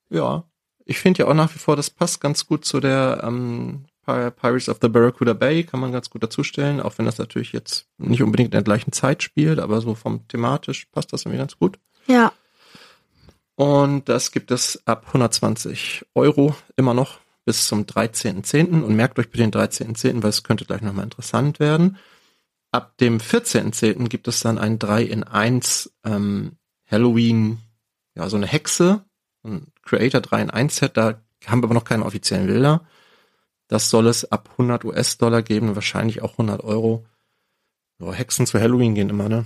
Ja, 0.10 0.46
ich 0.84 0.98
finde 0.98 1.20
ja 1.20 1.28
auch 1.28 1.36
nach 1.36 1.54
wie 1.54 1.60
vor, 1.60 1.76
das 1.76 1.92
passt 1.92 2.22
ganz 2.22 2.48
gut 2.48 2.66
zu 2.66 2.80
der 2.80 3.22
ähm, 3.24 3.86
Pirates 4.08 4.70
of 4.70 4.80
the 4.82 4.88
Barracuda 4.88 5.34
Bay 5.34 5.64
kann 5.64 5.80
man 5.80 5.92
ganz 5.92 6.10
gut 6.10 6.24
dazustellen, 6.24 6.80
auch 6.80 6.98
wenn 6.98 7.06
das 7.06 7.18
natürlich 7.18 7.52
jetzt 7.52 7.88
nicht 7.98 8.24
unbedingt 8.24 8.48
in 8.48 8.52
der 8.52 8.64
gleichen 8.64 8.94
Zeit 8.94 9.22
spielt, 9.22 9.60
aber 9.60 9.82
so 9.82 9.96
vom 9.96 10.28
thematisch 10.28 10.86
passt 10.86 11.12
das 11.12 11.24
irgendwie 11.24 11.40
ganz 11.40 11.58
gut. 11.58 11.78
Ja. 12.08 12.32
Und 13.56 14.08
das 14.08 14.32
gibt 14.32 14.52
es 14.52 14.82
ab 14.86 15.06
120 15.08 16.06
Euro 16.16 16.56
immer 16.78 16.94
noch 16.94 17.20
bis 17.44 17.68
zum 17.68 17.84
13.10. 17.84 18.84
Und 18.84 18.96
merkt 18.96 19.18
euch 19.20 19.30
bitte 19.30 19.44
den 19.44 19.52
13.10., 19.52 20.22
weil 20.22 20.30
es 20.30 20.44
könnte 20.44 20.66
gleich 20.66 20.82
nochmal 20.82 21.06
interessant 21.06 21.60
werden. 21.60 21.98
Ab 22.72 22.98
dem 22.98 23.20
14.10. 23.20 24.10
gibt 24.10 24.28
es 24.28 24.42
dann 24.42 24.58
ein 24.58 24.80
3 24.80 25.04
in 25.04 25.24
1 25.24 25.92
ähm, 26.06 26.58
Halloween, 26.86 27.60
ja, 28.16 28.30
so 28.30 28.38
eine 28.38 28.48
Hexe, 28.48 29.06
ein 29.44 29.68
Creator 29.82 30.22
3 30.22 30.42
in 30.44 30.50
1 30.50 30.76
Set, 30.76 30.98
da 30.98 31.22
haben 31.46 31.62
wir 31.62 31.66
aber 31.66 31.74
noch 31.74 31.86
keine 31.86 32.06
offiziellen 32.06 32.48
Bilder. 32.48 32.86
Das 33.68 33.90
soll 33.90 34.08
es 34.08 34.32
ab 34.32 34.50
100 34.54 34.86
US-Dollar 34.86 35.42
geben, 35.42 35.76
wahrscheinlich 35.76 36.22
auch 36.22 36.34
100 36.34 36.64
Euro. 36.64 37.06
Ja, 38.00 38.12
Hexen 38.14 38.46
zu 38.46 38.60
Halloween 38.60 38.96
gehen 38.96 39.10
immer, 39.10 39.28
ne? 39.28 39.46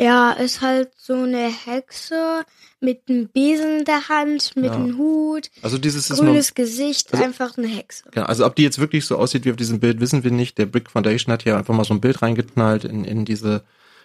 Ja, 0.00 0.30
ist 0.30 0.60
halt 0.60 0.92
so 0.96 1.14
eine 1.14 1.48
Hexe 1.50 2.44
mit 2.80 3.02
einem 3.08 3.26
Besen 3.28 3.80
in 3.80 3.84
der 3.84 4.08
Hand, 4.08 4.54
mit 4.54 4.66
Ja. 4.66 4.74
einem 4.74 4.96
Hut, 4.96 5.50
Also 5.60 5.76
dieses 5.76 6.08
ist 6.08 6.18
nur, 6.18 6.26
grünes 6.30 6.54
Gesicht, 6.54 7.12
also- 7.12 7.24
einfach 7.24 7.58
eine 7.58 7.66
Hexe. 7.66 8.04
genau, 8.12 8.26
also 8.26 8.46
ob 8.46 8.54
die 8.54 8.62
jetzt 8.62 8.78
wirklich 8.78 9.04
so 9.06 9.16
aussieht 9.18 9.44
wie 9.44 9.50
auf 9.50 9.56
diesem 9.56 9.80
Bild, 9.80 9.98
wissen 9.98 10.22
wir 10.22 10.30
nicht. 10.30 10.56
Der 10.58 10.66
Brick 10.66 10.88
Foundation 10.90 11.32
hat 11.32 11.44
ja 11.44 11.56
einfach 11.58 11.74
mal 11.74 11.82
so 11.84 11.94
ein 11.94 12.00
Bild 12.00 12.22
reingeknallt 12.22 12.84
in, 12.84 13.04
in 13.04 13.24
diese, 13.24 13.64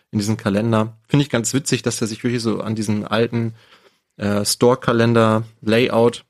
in 0.09 0.17
diesen 0.17 0.35
Kalender. 0.35 0.97
Finde 1.07 1.23
ich 1.25 1.29
ganz 1.29 1.53
witzig, 1.53 1.83
dass 1.83 2.01
er 2.01 2.07
sich 2.07 2.23
wirklich 2.23 2.41
so 2.41 2.61
an 2.61 2.73
diesen 2.73 3.05
alten 3.05 3.53
äh, 4.17 4.43
Store-Kalender-Layout 4.45 6.25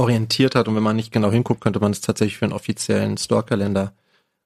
orientiert 0.00 0.54
hat. 0.54 0.66
Und 0.66 0.74
wenn 0.74 0.82
man 0.82 0.96
nicht 0.96 1.12
genau 1.12 1.30
hinguckt, 1.30 1.60
könnte 1.60 1.80
man 1.80 1.92
es 1.92 2.00
tatsächlich 2.00 2.38
für 2.38 2.46
einen 2.46 2.54
offiziellen 2.54 3.18
Store-Kalender 3.18 3.92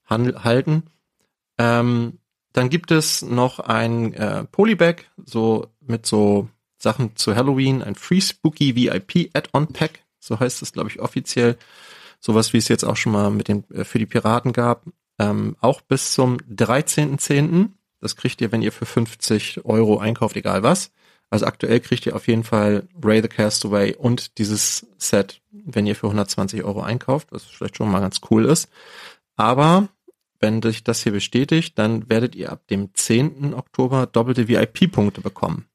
halten. 0.09 0.83
Ähm, 1.59 2.19
dann 2.53 2.69
gibt 2.69 2.91
es 2.91 3.23
noch 3.23 3.61
ein 3.61 4.13
äh, 4.15 4.45
Polybag, 4.45 4.97
so 5.25 5.69
mit 5.81 6.07
so 6.07 6.49
Sachen 6.79 7.17
zu 7.17 7.35
Halloween, 7.35 7.83
ein 7.83 7.95
Free 7.95 8.21
Spooky 8.21 8.77
VIP 8.77 9.31
Add-on 9.33 9.69
Pack, 9.69 10.01
so 10.21 10.39
heißt 10.39 10.63
es, 10.63 10.73
glaube 10.73 10.91
ich, 10.91 11.01
offiziell. 11.01 11.57
Sowas, 12.21 12.53
wie 12.53 12.59
es 12.59 12.69
jetzt 12.69 12.85
auch 12.85 12.97
schon 12.97 13.13
mal 13.13 13.31
mit 13.31 13.49
den, 13.49 13.65
äh, 13.71 13.85
für 13.85 13.99
die 13.99 14.07
Piraten 14.07 14.53
gab. 14.53 14.85
Ähm, 15.19 15.57
auch 15.61 15.81
bis 15.81 16.13
zum 16.15 16.39
13.10. 16.39 17.71
Das 18.01 18.17
kriegt 18.17 18.41
ihr, 18.41 18.53
wenn 18.53 18.63
ihr 18.63 18.73
für 18.73 18.87
50 18.87 19.65
Euro 19.65 19.99
einkauft, 19.99 20.37
egal 20.37 20.63
was. 20.63 20.91
Also 21.35 21.47
aktuell 21.47 21.81
kriegt 21.81 22.07
ihr 22.07 22.15
auf 22.15 22.29
jeden 22.29 22.45
Fall 22.45 22.87
Ray 23.03 23.21
the 23.21 23.27
Castaway 23.27 23.93
und 23.97 24.39
dieses 24.39 24.87
Set, 24.99 25.43
wenn 25.51 25.85
ihr 25.85 25.97
für 25.97 26.07
120 26.07 26.63
Euro 26.63 26.81
einkauft, 26.81 27.33
was 27.33 27.43
vielleicht 27.43 27.77
schon 27.77 27.91
mal 27.91 27.99
ganz 27.99 28.21
cool 28.31 28.45
ist. 28.45 28.69
Aber 29.35 29.89
wenn 30.39 30.63
sich 30.63 30.85
das 30.85 31.03
hier 31.03 31.11
bestätigt, 31.11 31.77
dann 31.77 32.09
werdet 32.09 32.37
ihr 32.37 32.53
ab 32.53 32.69
dem 32.69 32.95
10. 32.95 33.53
Oktober 33.53 34.07
doppelte 34.07 34.47
VIP-Punkte 34.47 35.23
bekommen. 35.23 35.67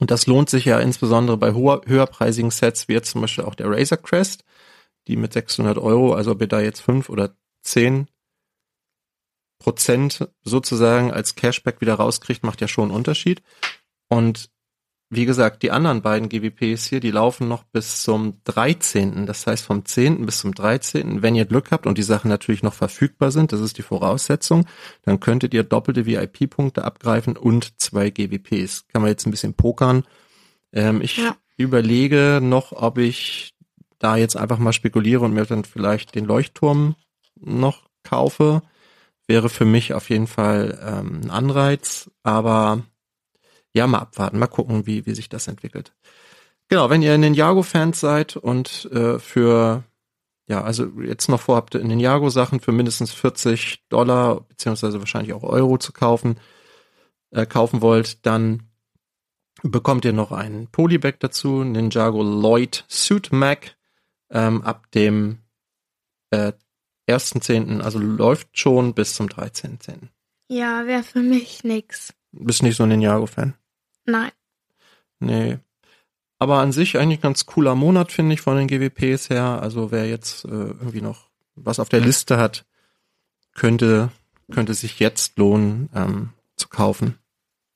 Und 0.00 0.10
das 0.10 0.26
lohnt 0.26 0.50
sich 0.50 0.64
ja 0.64 0.80
insbesondere 0.80 1.36
bei 1.36 1.52
hoher, 1.52 1.82
höherpreisigen 1.86 2.50
Sets, 2.50 2.88
wie 2.88 2.94
jetzt 2.94 3.12
zum 3.12 3.20
Beispiel 3.20 3.44
auch 3.44 3.54
der 3.54 3.70
Razer 3.70 3.98
Crest, 3.98 4.44
die 5.06 5.14
mit 5.14 5.32
600 5.32 5.78
Euro, 5.78 6.12
also 6.12 6.32
ob 6.32 6.40
ihr 6.40 6.48
da 6.48 6.60
jetzt 6.60 6.80
5 6.80 7.08
oder 7.08 7.36
10 7.62 8.08
Prozent 9.60 10.28
sozusagen 10.42 11.12
als 11.12 11.36
Cashback 11.36 11.80
wieder 11.80 11.94
rauskriegt, 11.94 12.42
macht 12.42 12.60
ja 12.60 12.66
schon 12.66 12.88
einen 12.88 12.96
Unterschied. 12.96 13.40
Und 14.14 14.48
wie 15.10 15.26
gesagt, 15.26 15.62
die 15.62 15.70
anderen 15.72 16.02
beiden 16.02 16.28
GWPs 16.28 16.86
hier, 16.86 17.00
die 17.00 17.10
laufen 17.10 17.48
noch 17.48 17.64
bis 17.64 18.02
zum 18.02 18.40
13. 18.44 19.26
Das 19.26 19.46
heißt 19.46 19.64
vom 19.64 19.84
10. 19.84 20.24
bis 20.24 20.38
zum 20.38 20.54
13. 20.54 21.20
Wenn 21.22 21.34
ihr 21.34 21.44
Glück 21.46 21.70
habt 21.72 21.86
und 21.86 21.98
die 21.98 22.02
Sachen 22.02 22.28
natürlich 22.28 22.62
noch 22.62 22.74
verfügbar 22.74 23.30
sind, 23.32 23.52
das 23.52 23.60
ist 23.60 23.76
die 23.78 23.82
Voraussetzung, 23.82 24.66
dann 25.02 25.20
könntet 25.20 25.52
ihr 25.52 25.64
doppelte 25.64 26.06
VIP-Punkte 26.06 26.84
abgreifen 26.84 27.36
und 27.36 27.80
zwei 27.80 28.10
GWPs. 28.10 28.86
Kann 28.88 29.02
man 29.02 29.10
jetzt 29.10 29.26
ein 29.26 29.30
bisschen 29.32 29.54
pokern. 29.54 30.04
Ähm, 30.72 31.00
ich 31.00 31.16
Ja. 31.18 31.36
überlege 31.56 32.40
noch, 32.42 32.72
ob 32.72 32.98
ich 32.98 33.54
da 33.98 34.16
jetzt 34.16 34.36
einfach 34.36 34.58
mal 34.58 34.72
spekuliere 34.72 35.24
und 35.24 35.34
mir 35.34 35.44
dann 35.44 35.64
vielleicht 35.64 36.14
den 36.14 36.24
Leuchtturm 36.24 36.94
noch 37.40 37.82
kaufe. 38.04 38.62
Wäre 39.26 39.48
für 39.48 39.64
mich 39.64 39.92
auf 39.94 40.08
jeden 40.10 40.26
Fall 40.26 40.78
ähm, 40.84 41.22
ein 41.24 41.30
Anreiz, 41.30 42.10
aber 42.22 42.82
ja, 43.74 43.86
mal 43.86 43.98
abwarten, 43.98 44.38
mal 44.38 44.46
gucken, 44.46 44.86
wie, 44.86 45.04
wie 45.06 45.14
sich 45.14 45.28
das 45.28 45.48
entwickelt. 45.48 45.92
Genau, 46.68 46.90
wenn 46.90 47.02
ihr 47.02 47.16
Ninjago-Fans 47.18 48.00
seid 48.00 48.36
und 48.36 48.88
äh, 48.92 49.18
für, 49.18 49.84
ja, 50.46 50.62
also 50.62 50.86
jetzt 51.02 51.28
noch 51.28 51.40
vorhabt, 51.40 51.74
Ninjago-Sachen 51.74 52.60
für 52.60 52.72
mindestens 52.72 53.12
40 53.12 53.86
Dollar, 53.88 54.42
beziehungsweise 54.42 55.00
wahrscheinlich 55.00 55.34
auch 55.34 55.42
Euro 55.42 55.76
zu 55.76 55.92
kaufen, 55.92 56.38
äh, 57.30 57.46
kaufen 57.46 57.82
wollt, 57.82 58.24
dann 58.24 58.62
bekommt 59.62 60.04
ihr 60.04 60.12
noch 60.12 60.32
einen 60.32 60.68
Polybag 60.68 61.14
dazu, 61.20 61.64
Ninjago 61.64 62.22
Lloyd 62.22 62.84
Suit 62.88 63.32
Mac, 63.32 63.76
ähm, 64.30 64.62
ab 64.62 64.90
dem 64.92 65.38
äh, 66.30 66.52
1.10., 67.08 67.80
also 67.80 67.98
läuft 67.98 68.58
schon 68.58 68.94
bis 68.94 69.14
zum 69.14 69.26
13.10. 69.26 70.08
Ja, 70.48 70.86
wäre 70.86 71.02
für 71.02 71.20
mich 71.20 71.64
nix. 71.64 72.14
Bist 72.32 72.62
nicht 72.62 72.76
so 72.76 72.84
ein 72.84 72.88
Ninjago-Fan? 72.88 73.54
Nein. 74.04 74.32
Nee. 75.20 75.58
Aber 76.38 76.58
an 76.58 76.72
sich 76.72 76.98
eigentlich 76.98 77.20
ganz 77.20 77.46
cooler 77.46 77.74
Monat, 77.74 78.12
finde 78.12 78.34
ich, 78.34 78.40
von 78.40 78.56
den 78.56 78.68
GWPs 78.68 79.30
her. 79.30 79.62
Also 79.62 79.90
wer 79.90 80.08
jetzt 80.08 80.44
äh, 80.44 80.48
irgendwie 80.48 81.00
noch 81.00 81.28
was 81.54 81.78
auf 81.78 81.88
der 81.88 82.00
Liste 82.00 82.36
hat, 82.36 82.64
könnte, 83.54 84.10
könnte 84.52 84.74
sich 84.74 84.98
jetzt 84.98 85.38
lohnen, 85.38 85.88
ähm, 85.94 86.30
zu 86.56 86.68
kaufen. 86.68 87.18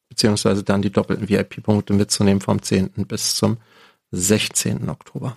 Beziehungsweise 0.09 0.65
dann 0.65 0.83
die 0.83 0.91
doppelten 0.91 1.29
VIP-Punkte 1.29 1.93
mitzunehmen 1.93 2.41
vom 2.41 2.61
10. 2.61 2.91
bis 3.07 3.37
zum 3.37 3.59
16. 4.11 4.89
Oktober. 4.89 5.37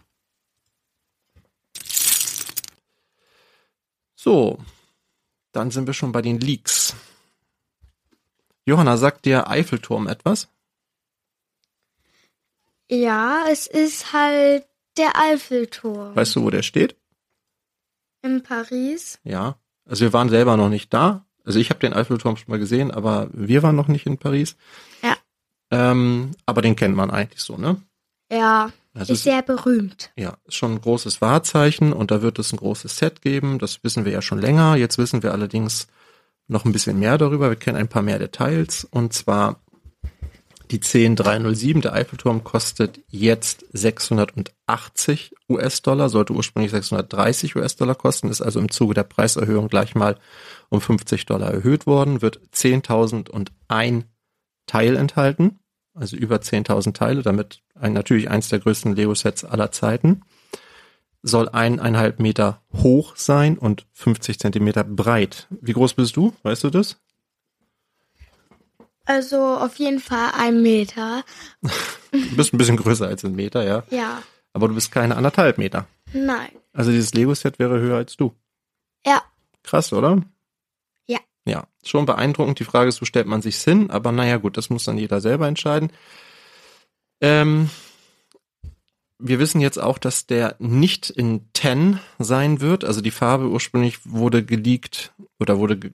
So, 4.16 4.60
dann 5.52 5.72
sind 5.72 5.88
wir 5.88 5.94
schon 5.94 6.12
bei 6.12 6.22
den 6.22 6.40
Leaks. 6.40 6.96
Johanna, 8.66 8.98
sagt 8.98 9.26
dir 9.26 9.50
Eiffelturm 9.50 10.08
etwas? 10.08 10.48
Ja, 12.92 13.46
es 13.50 13.68
ist 13.68 14.12
halt 14.14 14.66
der 14.98 15.18
Eiffelturm 15.18 16.16
Weißt 16.16 16.36
du, 16.36 16.44
wo 16.44 16.50
der 16.50 16.62
steht? 16.64 16.96
in 18.24 18.44
Paris. 18.44 19.18
Ja. 19.24 19.56
Also 19.86 20.04
wir 20.06 20.14
waren 20.14 20.30
selber 20.30 20.56
noch 20.58 20.70
nicht 20.70 20.94
da. 20.94 21.26
Also 21.44 21.58
ich 21.58 21.70
habe 21.72 21.80
den 21.80 21.94
Eiffelturm 21.94 22.38
schon 22.38 22.52
mal 22.52 22.60
gesehen, 22.60 22.92
aber 22.92 23.30
wir 23.34 23.64
waren 23.64 23.76
noch 23.76 23.88
nicht 23.88 24.06
in 24.06 24.18
Paris. 24.20 24.56
Ja. 25.02 25.16
Ähm, 25.72 26.32
aber 26.46 26.62
den 26.62 26.76
kennt 26.76 26.96
man 26.96 27.10
eigentlich 27.10 27.42
so, 27.42 27.58
ne? 27.58 27.82
Ja, 28.32 28.72
Also 28.94 29.14
ist 29.14 29.24
sehr 29.24 29.42
berühmt. 29.42 30.12
Ja, 30.16 30.38
ist 30.46 30.54
schon 30.56 30.74
ein 30.74 30.82
großes 30.82 31.20
Wahrzeichen 31.22 31.94
und 31.94 32.12
da 32.12 32.22
wird 32.22 32.38
es 32.38 32.54
ein 32.54 32.58
großes 32.58 32.96
Set 32.98 33.22
geben. 33.24 33.58
Das 33.58 33.84
wissen 33.84 34.06
wir 34.06 34.12
ja 34.12 34.22
schon 34.22 34.40
länger. 34.40 34.76
Jetzt 34.76 35.00
wissen 35.00 35.24
wir 35.24 35.32
allerdings 35.32 35.88
noch 36.48 36.64
ein 36.66 36.72
bisschen 36.74 37.00
mehr 37.00 37.18
darüber. 37.18 37.50
Wir 37.50 37.56
kennen 37.58 37.78
ein 37.78 37.88
paar 37.90 38.04
mehr 38.04 38.20
Details 38.20 38.84
und 38.84 39.14
zwar 39.14 39.60
die 40.72 40.80
10307, 40.80 41.82
der 41.82 41.94
Eiffelturm 41.94 42.44
kostet 42.46 43.02
jetzt 43.10 43.66
680 43.74 45.36
US-Dollar, 45.50 46.08
sollte 46.08 46.34
ursprünglich 46.34 46.72
630 46.72 47.58
US-Dollar 47.58 47.96
kosten, 47.96 48.30
ist 48.30 48.42
also 48.42 48.60
im 48.60 48.72
Zuge 48.72 48.94
der 48.94 49.04
Preiserhöhung 49.04 49.68
gleich 49.68 49.96
mal 49.96 50.18
um 50.70 50.80
50 50.80 51.26
Dollar 51.26 51.52
erhöht 51.52 51.86
worden, 51.86 52.22
wird 52.22 52.40
10.001 52.54 54.04
Teil 54.66 54.96
enthalten, 54.96 55.60
also 55.94 56.16
über 56.16 56.38
10.000 56.38 56.94
Teile, 56.94 57.22
damit 57.22 57.62
ein, 57.76 57.92
natürlich 57.92 58.30
eins 58.30 58.48
der 58.48 58.60
größten 58.60 58.96
Lego-Sets 58.96 59.44
aller 59.44 59.72
Zeiten. 59.72 60.22
Soll 61.24 61.50
eineinhalb 61.50 62.20
Meter 62.20 62.62
hoch 62.74 63.16
sein 63.18 63.58
und 63.58 63.86
50 63.92 64.40
Zentimeter 64.40 64.84
breit. 64.84 65.48
Wie 65.50 65.74
groß 65.74 65.96
bist 65.96 66.16
du? 66.16 66.34
Weißt 66.44 66.64
du 66.64 66.70
das? 66.70 66.98
Also 69.12 69.38
auf 69.58 69.76
jeden 69.76 70.00
Fall 70.00 70.32
ein 70.38 70.62
Meter. 70.62 71.24
Du 72.12 72.36
bist 72.38 72.54
ein 72.54 72.58
bisschen 72.58 72.78
größer 72.78 73.08
als 73.08 73.26
ein 73.26 73.36
Meter, 73.36 73.64
ja. 73.66 73.84
Ja, 73.90 74.22
Aber 74.54 74.70
du 74.70 74.74
bist 74.76 74.92
keine 74.92 75.18
anderthalb 75.18 75.58
Meter. 75.58 75.86
nein. 76.14 76.52
Also 76.74 76.92
dieses 76.92 77.14
Lego-Set 77.14 77.60
wäre 77.60 77.80
höher 77.82 77.98
als 77.98 78.16
du. 78.16 78.34
Ja, 79.06 79.22
Krass, 79.64 79.92
oder? 79.92 80.22
Ja. 81.08 81.20
Ja, 81.46 81.68
schon 81.84 82.06
beeindruckend. 82.06 82.60
Die 82.60 82.64
Frage 82.64 82.88
ist, 82.88 83.02
wo 83.02 83.06
stellt 83.06 83.28
man 83.28 83.42
sich's 83.42 83.64
hin? 83.66 83.92
Aber 83.92 84.14
naja, 84.14 84.38
gut, 84.38 84.56
das 84.56 84.70
muss 84.70 84.86
dann 84.86 84.98
jeder 84.98 85.20
selber 85.20 85.48
entscheiden. 85.50 85.92
Ähm, 87.20 87.70
wir 89.22 89.40
wissen 89.40 89.62
jetzt 89.62 89.78
auch, 89.82 89.98
dass 89.98 90.26
der 90.26 90.56
nicht 90.60 91.10
in 91.10 91.52
Ten 91.54 92.00
sein 92.20 92.60
wird. 92.62 92.84
Also 92.84 93.02
die 93.02 93.12
Farbe 93.12 93.50
ursprünglich 93.50 94.00
wurde 94.04 94.44
geleakt 94.44 95.14
oder 95.40 95.60
wurde, 95.60 95.92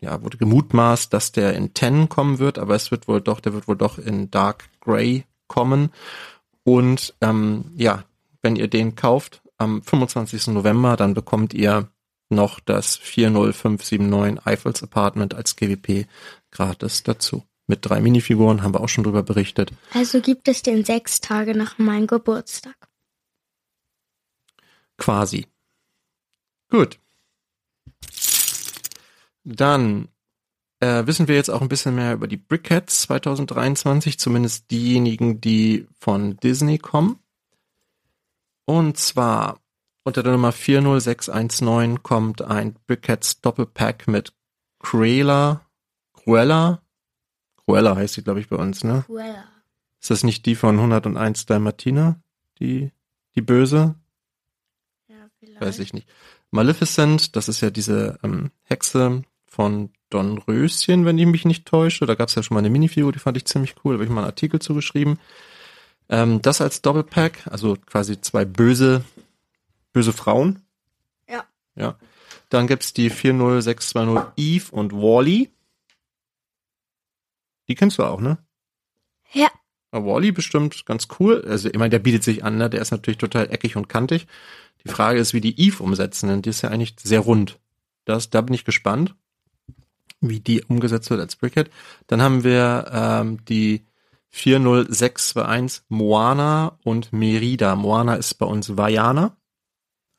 ja, 0.00 0.22
wurde 0.22 0.36
gemutmaßt, 0.36 1.12
dass 1.12 1.32
der 1.32 1.54
in 1.54 1.74
Ten 1.74 2.08
kommen 2.08 2.38
wird, 2.38 2.58
aber 2.58 2.74
es 2.74 2.90
wird 2.90 3.08
wohl 3.08 3.20
doch, 3.20 3.40
der 3.40 3.52
wird 3.52 3.68
wohl 3.68 3.76
doch 3.76 3.98
in 3.98 4.30
Dark 4.30 4.68
Gray 4.80 5.24
kommen. 5.48 5.90
Und 6.64 7.14
ähm, 7.20 7.66
ja, 7.76 8.04
wenn 8.42 8.56
ihr 8.56 8.68
den 8.68 8.96
kauft 8.96 9.42
am 9.58 9.82
25. 9.82 10.48
November, 10.48 10.96
dann 10.96 11.14
bekommt 11.14 11.54
ihr 11.54 11.88
noch 12.28 12.60
das 12.60 12.96
40579 12.96 14.46
Eiffels 14.46 14.82
Apartment 14.82 15.34
als 15.34 15.56
GWP 15.56 16.06
gratis 16.50 17.02
dazu. 17.02 17.44
Mit 17.66 17.80
drei 17.82 18.00
Minifiguren, 18.00 18.62
haben 18.62 18.74
wir 18.74 18.80
auch 18.80 18.88
schon 18.88 19.04
drüber 19.04 19.22
berichtet. 19.22 19.72
Also 19.92 20.20
gibt 20.20 20.48
es 20.48 20.62
den 20.62 20.84
sechs 20.84 21.20
Tage 21.20 21.56
nach 21.56 21.78
meinem 21.78 22.06
Geburtstag. 22.06 22.76
Quasi. 24.98 25.46
Gut. 26.70 26.98
Dann 29.44 30.08
äh, 30.80 31.06
wissen 31.06 31.28
wir 31.28 31.36
jetzt 31.36 31.50
auch 31.50 31.60
ein 31.60 31.68
bisschen 31.68 31.94
mehr 31.94 32.14
über 32.14 32.26
die 32.26 32.36
Brickheads 32.36 33.02
2023, 33.02 34.18
zumindest 34.18 34.70
diejenigen, 34.70 35.40
die 35.40 35.86
von 35.98 36.36
Disney 36.38 36.78
kommen. 36.78 37.18
Und 38.64 38.98
zwar 38.98 39.60
unter 40.04 40.22
der 40.22 40.32
Nummer 40.32 40.52
40619 40.52 42.02
kommt 42.02 42.42
ein 42.42 42.74
Brickheads 42.86 43.40
Doppelpack 43.40 44.06
mit 44.06 44.32
Cruella, 44.78 45.66
Cruella, 46.12 46.82
Cruella 47.66 47.96
heißt 47.96 48.14
sie, 48.14 48.22
glaube 48.22 48.40
ich, 48.40 48.48
bei 48.48 48.56
uns, 48.56 48.84
ne? 48.84 49.02
Cruella. 49.06 49.44
Ist 50.00 50.10
das 50.10 50.22
nicht 50.22 50.46
die 50.46 50.54
von 50.54 50.76
101 50.76 51.46
Dalmatiner? 51.46 52.20
Die, 52.60 52.92
die 53.34 53.42
böse? 53.42 53.96
Ja, 55.08 55.16
vielleicht. 55.40 55.60
Weiß 55.60 55.78
ich 55.80 55.92
nicht. 55.92 56.08
Maleficent, 56.52 57.34
das 57.34 57.48
ist 57.48 57.60
ja 57.60 57.70
diese 57.70 58.18
ähm, 58.22 58.50
Hexe 58.62 59.22
von 59.46 59.90
Don 60.10 60.38
Röschen, 60.38 61.04
wenn 61.04 61.18
ich 61.18 61.26
mich 61.26 61.44
nicht 61.44 61.66
täusche. 61.66 62.06
Da 62.06 62.14
gab 62.14 62.28
es 62.28 62.36
ja 62.36 62.42
schon 62.42 62.54
mal 62.54 62.60
eine 62.60 62.70
Minifigur, 62.70 63.12
die 63.12 63.18
fand 63.18 63.36
ich 63.36 63.46
ziemlich 63.46 63.74
cool. 63.84 63.94
Da 63.94 63.96
habe 63.96 64.04
ich 64.04 64.10
mal 64.10 64.20
einen 64.20 64.26
Artikel 64.26 64.60
zugeschrieben. 64.60 65.18
Ähm, 66.08 66.40
das 66.42 66.60
als 66.60 66.82
Doppelpack, 66.82 67.48
also 67.48 67.76
quasi 67.86 68.20
zwei 68.20 68.44
böse, 68.44 69.02
böse 69.92 70.12
Frauen. 70.12 70.60
Ja. 71.28 71.44
Ja. 71.74 71.96
Dann 72.48 72.68
gibt's 72.68 72.92
die 72.92 73.10
40620 73.10 74.22
Eve 74.36 74.70
und 74.70 74.92
Wally. 74.92 75.50
Die 77.68 77.74
kennst 77.74 77.98
du 77.98 78.04
auch, 78.04 78.20
ne? 78.20 78.38
Ja. 79.32 79.48
Aber 79.90 80.06
Wally 80.06 80.32
bestimmt 80.32 80.84
ganz 80.86 81.08
cool. 81.18 81.44
Also, 81.46 81.68
ich 81.68 81.78
meine, 81.78 81.90
der 81.90 81.98
bietet 81.98 82.22
sich 82.24 82.44
an, 82.44 82.56
ne? 82.58 82.70
Der 82.70 82.80
ist 82.80 82.90
natürlich 82.90 83.18
total 83.18 83.50
eckig 83.52 83.76
und 83.76 83.88
kantig. 83.88 84.26
Die 84.84 84.90
Frage 84.90 85.18
ist, 85.18 85.34
wie 85.34 85.40
die 85.40 85.58
Eve 85.60 85.82
umsetzen, 85.82 86.28
denn 86.28 86.42
die 86.42 86.50
ist 86.50 86.62
ja 86.62 86.70
eigentlich 86.70 86.96
sehr 87.02 87.20
rund. 87.20 87.58
Das, 88.04 88.30
da 88.30 88.40
bin 88.40 88.54
ich 88.54 88.64
gespannt, 88.64 89.14
wie 90.20 90.40
die 90.40 90.62
umgesetzt 90.62 91.10
wird 91.10 91.20
als 91.20 91.36
Brickhead. 91.36 91.70
Dann 92.06 92.22
haben 92.22 92.44
wir 92.44 92.86
ähm, 92.92 93.44
die 93.46 93.84
40621 94.30 95.84
Moana 95.88 96.78
und 96.84 97.12
Merida. 97.12 97.74
Moana 97.74 98.14
ist 98.14 98.34
bei 98.34 98.46
uns 98.46 98.76
Vajana. 98.76 99.36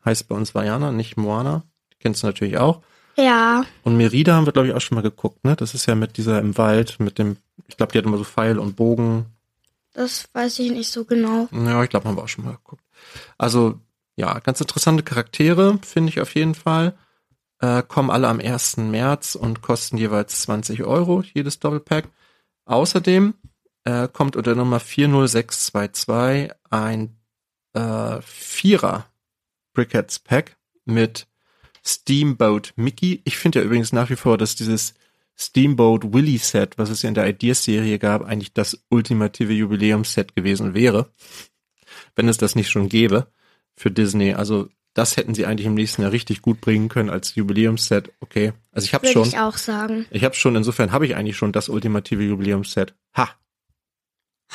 Heißt 0.03 0.27
bei 0.27 0.35
uns 0.35 0.55
Vajana, 0.55 0.91
nicht 0.91 1.17
Moana. 1.17 1.63
Die 1.93 1.97
kennst 1.99 2.23
du 2.23 2.27
natürlich 2.27 2.57
auch. 2.57 2.81
Ja. 3.17 3.65
Und 3.83 3.97
Merida 3.97 4.35
haben 4.35 4.45
wir, 4.45 4.53
glaube 4.53 4.67
ich, 4.67 4.73
auch 4.73 4.81
schon 4.81 4.95
mal 4.95 5.01
geguckt, 5.01 5.43
ne? 5.43 5.55
Das 5.55 5.73
ist 5.73 5.87
ja 5.87 5.95
mit 5.95 6.17
dieser 6.17 6.39
im 6.39 6.57
Wald, 6.57 6.99
mit 6.99 7.17
dem, 7.17 7.37
ich 7.67 7.77
glaube, 7.77 7.91
die 7.91 7.97
hat 7.97 8.05
immer 8.05 8.17
so 8.17 8.23
Pfeil 8.23 8.59
und 8.59 8.75
Bogen. 8.75 9.25
Das 9.93 10.29
weiß 10.33 10.59
ich 10.59 10.71
nicht 10.71 10.91
so 10.91 11.05
genau. 11.05 11.49
Ja, 11.51 11.83
ich 11.83 11.89
glaube, 11.89 12.07
haben 12.07 12.15
wir 12.15 12.23
auch 12.23 12.27
schon 12.27 12.45
mal 12.45 12.55
geguckt. 12.55 12.83
Also, 13.37 13.79
ja, 14.15 14.37
ganz 14.39 14.61
interessante 14.61 15.03
Charaktere, 15.03 15.79
finde 15.81 16.09
ich 16.09 16.21
auf 16.21 16.35
jeden 16.35 16.53
Fall. 16.53 16.95
Äh, 17.59 17.81
kommen 17.81 18.11
alle 18.11 18.27
am 18.27 18.39
1. 18.39 18.77
März 18.77 19.33
und 19.33 19.61
kosten 19.61 19.97
jeweils 19.97 20.41
20 20.43 20.83
Euro, 20.83 21.23
jedes 21.33 21.59
Doppelpack. 21.59 22.09
Außerdem 22.65 23.33
äh, 23.85 24.07
kommt 24.07 24.35
unter 24.35 24.53
Nummer 24.53 24.79
40622 24.79 26.51
ein 26.69 27.17
äh, 27.73 28.21
Vierer 28.21 29.05
Brickheads 29.73 30.19
Pack 30.19 30.57
mit 30.85 31.27
Steamboat 31.87 32.73
Mickey. 32.75 33.21
Ich 33.23 33.37
finde 33.37 33.59
ja 33.59 33.65
übrigens 33.65 33.93
nach 33.93 34.09
wie 34.09 34.17
vor, 34.17 34.37
dass 34.37 34.55
dieses 34.55 34.93
Steamboat 35.37 36.13
Willy 36.13 36.37
Set, 36.37 36.77
was 36.77 36.89
es 36.89 37.01
ja 37.01 37.07
in 37.07 37.15
der 37.15 37.29
Ideas-Serie 37.29 37.97
gab, 37.97 38.23
eigentlich 38.23 38.53
das 38.53 38.83
ultimative 38.89 39.53
Jubiläumsset 39.53 40.35
gewesen 40.35 40.73
wäre. 40.73 41.09
Wenn 42.15 42.27
es 42.27 42.37
das 42.37 42.55
nicht 42.55 42.69
schon 42.69 42.89
gäbe 42.89 43.27
für 43.75 43.89
Disney. 43.89 44.33
Also 44.33 44.69
das 44.93 45.15
hätten 45.15 45.35
sie 45.35 45.45
eigentlich 45.45 45.67
im 45.67 45.75
nächsten 45.75 46.01
Jahr 46.01 46.11
richtig 46.11 46.41
gut 46.41 46.59
bringen 46.59 46.89
können 46.89 47.09
als 47.09 47.35
Jubiläumsset. 47.35 48.11
Okay. 48.19 48.51
Also 48.71 48.85
ich 48.85 48.93
habe 48.93 49.03
Würde 49.03 49.13
schon. 49.13 49.27
ich 49.27 49.37
auch 49.37 49.57
sagen. 49.57 50.07
Ich 50.09 50.23
habe 50.23 50.35
schon, 50.35 50.55
insofern 50.55 50.91
habe 50.91 51.05
ich 51.05 51.15
eigentlich 51.15 51.37
schon 51.37 51.53
das 51.53 51.69
ultimative 51.69 52.23
Jubiläumsset. 52.23 52.95
Ha. 53.15 53.29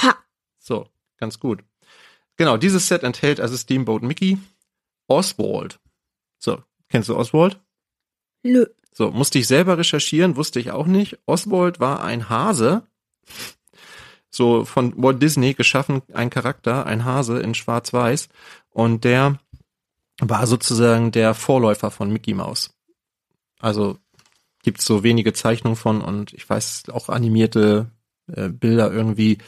Ha. 0.03 0.17
So, 0.59 0.89
ganz 1.17 1.39
gut. 1.39 1.65
Genau, 2.37 2.57
dieses 2.57 2.89
Set 2.89 3.05
enthält 3.05 3.41
also 3.41 3.57
Steamboat 3.57 4.03
Mickey, 4.03 4.39
Oswald. 5.07 5.79
So, 6.39 6.63
kennst 6.93 7.09
du 7.09 7.17
Oswald? 7.17 7.59
Nö. 8.45 8.67
So, 8.95 9.11
musste 9.11 9.39
ich 9.39 9.47
selber 9.47 9.79
recherchieren, 9.79 10.37
wusste 10.37 10.61
ich 10.61 10.71
auch 10.71 10.87
nicht. 10.87 11.19
Oswald 11.27 11.81
war 11.81 12.05
ein 12.05 12.29
Hase, 12.29 12.87
so 14.31 14.65
von 14.65 14.93
Walt 15.03 15.23
Disney 15.23 15.55
geschaffen, 15.55 16.03
ein 16.13 16.29
Charakter, 16.29 16.87
ein 16.87 17.05
Hase 17.05 17.41
in 17.41 17.55
Schwarz-Weiß. 17.55 18.29
Und 18.71 19.05
der 19.05 19.41
war 20.21 20.47
sozusagen 20.47 21.11
der 21.11 21.35
Vorläufer 21.35 21.91
von 21.91 22.13
Mickey 22.13 22.35
Mouse. 22.35 22.75
Also 23.59 23.99
gibt's 24.63 24.85
so 24.85 25.03
wenige 25.03 25.33
Zeichnungen 25.33 25.77
von 25.77 26.03
und 26.03 26.35
ich 26.35 26.49
weiß 26.49 26.85
auch 26.93 27.09
animierte 27.09 27.91
äh, 28.27 28.49
Bilder 28.51 28.93
irgendwie 28.93 29.39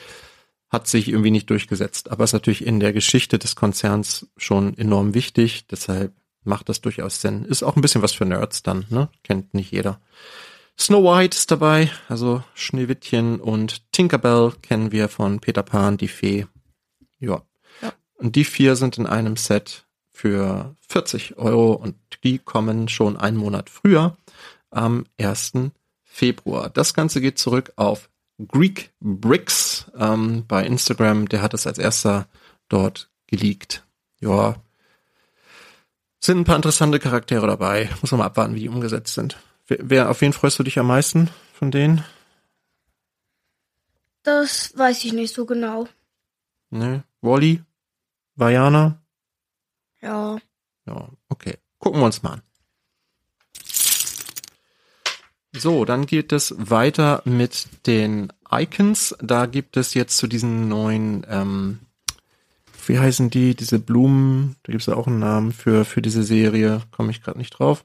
hat 0.71 0.89
sich 0.89 1.09
irgendwie 1.09 1.31
nicht 1.31 1.49
durchgesetzt. 1.51 2.11
Aber 2.11 2.25
ist 2.25 2.33
natürlich 2.33 2.67
in 2.67 2.81
der 2.81 2.93
Geschichte 2.93 3.39
des 3.39 3.55
Konzerns 3.55 4.27
schon 4.37 4.77
enorm 4.77 5.15
wichtig. 5.15 5.67
Deshalb 5.69 6.13
macht 6.45 6.69
das 6.69 6.81
durchaus 6.81 7.21
Sinn. 7.21 7.45
Ist 7.45 7.63
auch 7.63 7.77
ein 7.77 7.83
bisschen 7.83 8.03
was 8.03 8.13
für 8.13 8.25
Nerds 8.25 8.63
dann, 8.63 8.87
ne? 8.91 9.09
Kennt 9.23 9.55
nicht 9.55 9.73
jeder. 9.73 10.01
Snow 10.79 11.05
White 11.05 11.37
ist 11.37 11.51
dabei, 11.51 11.91
also 12.09 12.43
Schneewittchen 12.55 13.41
und 13.41 13.93
Tinkerbell 13.93 14.53
kennen 14.61 14.93
wir 14.93 15.09
von 15.09 15.41
Peter 15.41 15.63
Pan, 15.63 15.97
die 15.97 16.09
Fee. 16.09 16.47
Ja. 17.21 17.43
Ja. 17.81 17.93
Und 18.17 18.37
die 18.37 18.45
vier 18.45 18.75
sind 18.77 18.99
in 18.99 19.07
einem 19.07 19.37
Set 19.37 19.87
für 20.13 20.75
40 20.89 21.39
Euro 21.39 21.73
und 21.73 21.97
die 22.25 22.39
kommen 22.39 22.89
schon 22.89 23.17
einen 23.17 23.37
Monat 23.37 23.71
früher, 23.71 24.17
am 24.71 25.07
1. 25.19 25.53
Februar. 26.03 26.71
Das 26.71 26.95
Ganze 26.95 27.21
geht 27.21 27.39
zurück 27.39 27.73
auf 27.77 28.11
Greek 28.49 28.93
Bricks 29.01 29.91
ähm, 29.97 30.45
bei 30.47 30.65
Instagram. 30.65 31.29
Der 31.29 31.43
hat 31.43 31.55
es 31.55 31.67
als 31.67 31.79
erster 31.79 32.27
dort 32.69 33.11
geleakt. 33.27 33.85
Ja, 34.21 34.57
sind 36.27 36.39
ein 36.39 36.45
paar 36.45 36.57
interessante 36.57 36.99
Charaktere 36.99 37.47
dabei. 37.47 37.91
Muss 38.01 38.11
man 38.11 38.21
mal 38.21 38.27
abwarten, 38.27 38.55
wie 38.55 38.61
die 38.61 38.69
umgesetzt 38.69 39.15
sind. 39.15 39.37
Wer, 39.67 39.79
wer 39.83 40.11
auf 40.11 40.21
wen 40.21 40.33
freust 40.33 40.59
du 40.59 40.63
dich 40.63 40.79
am 40.79 40.87
meisten 40.87 41.31
von 41.53 41.71
denen? 41.71 42.05
Das 44.23 44.73
weiß 44.77 45.05
ich 45.05 45.13
nicht 45.13 45.35
so 45.35 45.45
genau. 45.45 45.87
Ne? 46.71 47.05
Wally? 47.21 47.63
Vajana? 48.37 49.03
Ja. 50.01 50.39
Ja, 50.87 51.09
okay. 51.29 51.59
Gucken 51.79 52.01
wir 52.01 52.07
uns 52.07 52.23
mal 52.23 52.35
an. 52.35 52.43
So, 55.57 55.85
dann 55.85 56.07
geht 56.07 56.33
es 56.33 56.55
weiter 56.59 57.23
mit 57.25 57.87
den 57.87 58.33
Icons. 58.51 59.15
Da 59.21 59.47
gibt 59.47 59.77
es 59.77 59.95
jetzt 59.95 60.17
zu 60.17 60.27
diesen 60.27 60.69
neuen, 60.69 61.25
ähm, 61.29 61.81
wie 62.89 62.99
heißen 62.99 63.31
die, 63.31 63.55
diese 63.55 63.79
Blumen, 63.79 64.57
da 64.63 64.73
gibt 64.73 64.83
es 64.83 64.87
ja 64.87 64.95
auch 64.95 65.07
einen 65.07 65.19
Namen 65.19 65.53
für, 65.53 65.85
für 65.85 66.03
diese 66.03 66.23
Serie, 66.23 66.83
komme 66.91 67.11
ich 67.11 67.23
gerade 67.23 67.39
nicht 67.39 67.51
drauf. 67.51 67.85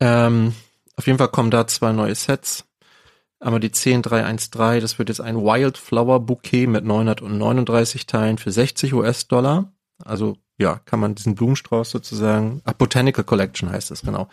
Ähm, 0.00 0.54
auf 0.96 1.06
jeden 1.06 1.18
Fall 1.18 1.28
kommen 1.28 1.50
da 1.50 1.66
zwei 1.66 1.92
neue 1.92 2.14
Sets. 2.14 2.64
Einmal 3.38 3.60
die 3.60 3.70
10313, 3.70 4.80
das 4.80 4.98
wird 4.98 5.10
jetzt 5.10 5.20
ein 5.20 5.36
Wildflower 5.36 6.20
Bouquet 6.20 6.66
mit 6.66 6.84
939 6.84 8.06
Teilen 8.06 8.38
für 8.38 8.50
60 8.50 8.94
US-Dollar. 8.94 9.72
Also 10.02 10.38
ja, 10.58 10.80
kann 10.86 11.00
man 11.00 11.14
diesen 11.14 11.34
Blumenstrauß 11.34 11.90
sozusagen, 11.90 12.62
ach, 12.64 12.72
Botanical 12.72 13.24
Collection 13.24 13.70
heißt 13.70 13.90
es, 13.90 14.02
genau, 14.02 14.28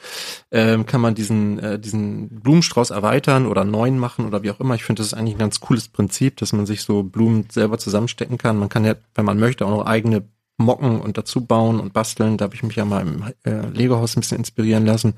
ähm, 0.51 0.86
kann 0.86 1.01
man 1.01 1.15
diesen, 1.15 1.59
äh, 1.59 1.79
diesen 1.79 2.39
Blumenstrauß 2.39 2.91
erweitern 2.91 3.45
oder 3.45 3.65
neuen 3.65 3.99
machen 3.99 4.25
oder 4.25 4.41
wie 4.41 4.51
auch 4.51 4.59
immer. 4.59 4.75
Ich 4.75 4.86
finde, 4.86 5.01
das 5.01 5.07
ist 5.07 5.13
eigentlich 5.13 5.36
ein 5.36 5.39
ganz 5.39 5.59
cooles 5.59 5.89
Prinzip, 5.89 6.38
dass 6.38 6.53
man 6.53 6.65
sich 6.65 6.83
so 6.83 7.03
Blumen 7.03 7.47
selber 7.51 7.77
zusammenstecken 7.77 8.38
kann. 8.38 8.57
Man 8.57 8.69
kann 8.69 8.86
ja, 8.86 8.95
wenn 9.15 9.25
man 9.25 9.39
möchte, 9.39 9.65
auch 9.65 9.71
noch 9.71 9.86
eigene 9.86 10.23
Mocken 10.57 11.01
und 11.01 11.17
dazu 11.17 11.45
bauen 11.45 11.79
und 11.79 11.93
basteln. 11.93 12.38
Da 12.38 12.45
habe 12.45 12.55
ich 12.55 12.63
mich 12.63 12.75
ja 12.75 12.86
mal 12.86 13.01
im 13.01 13.23
äh, 13.43 13.67
Lego-Haus 13.67 14.15
ein 14.15 14.21
bisschen 14.21 14.38
inspirieren 14.38 14.86
lassen. 14.86 15.15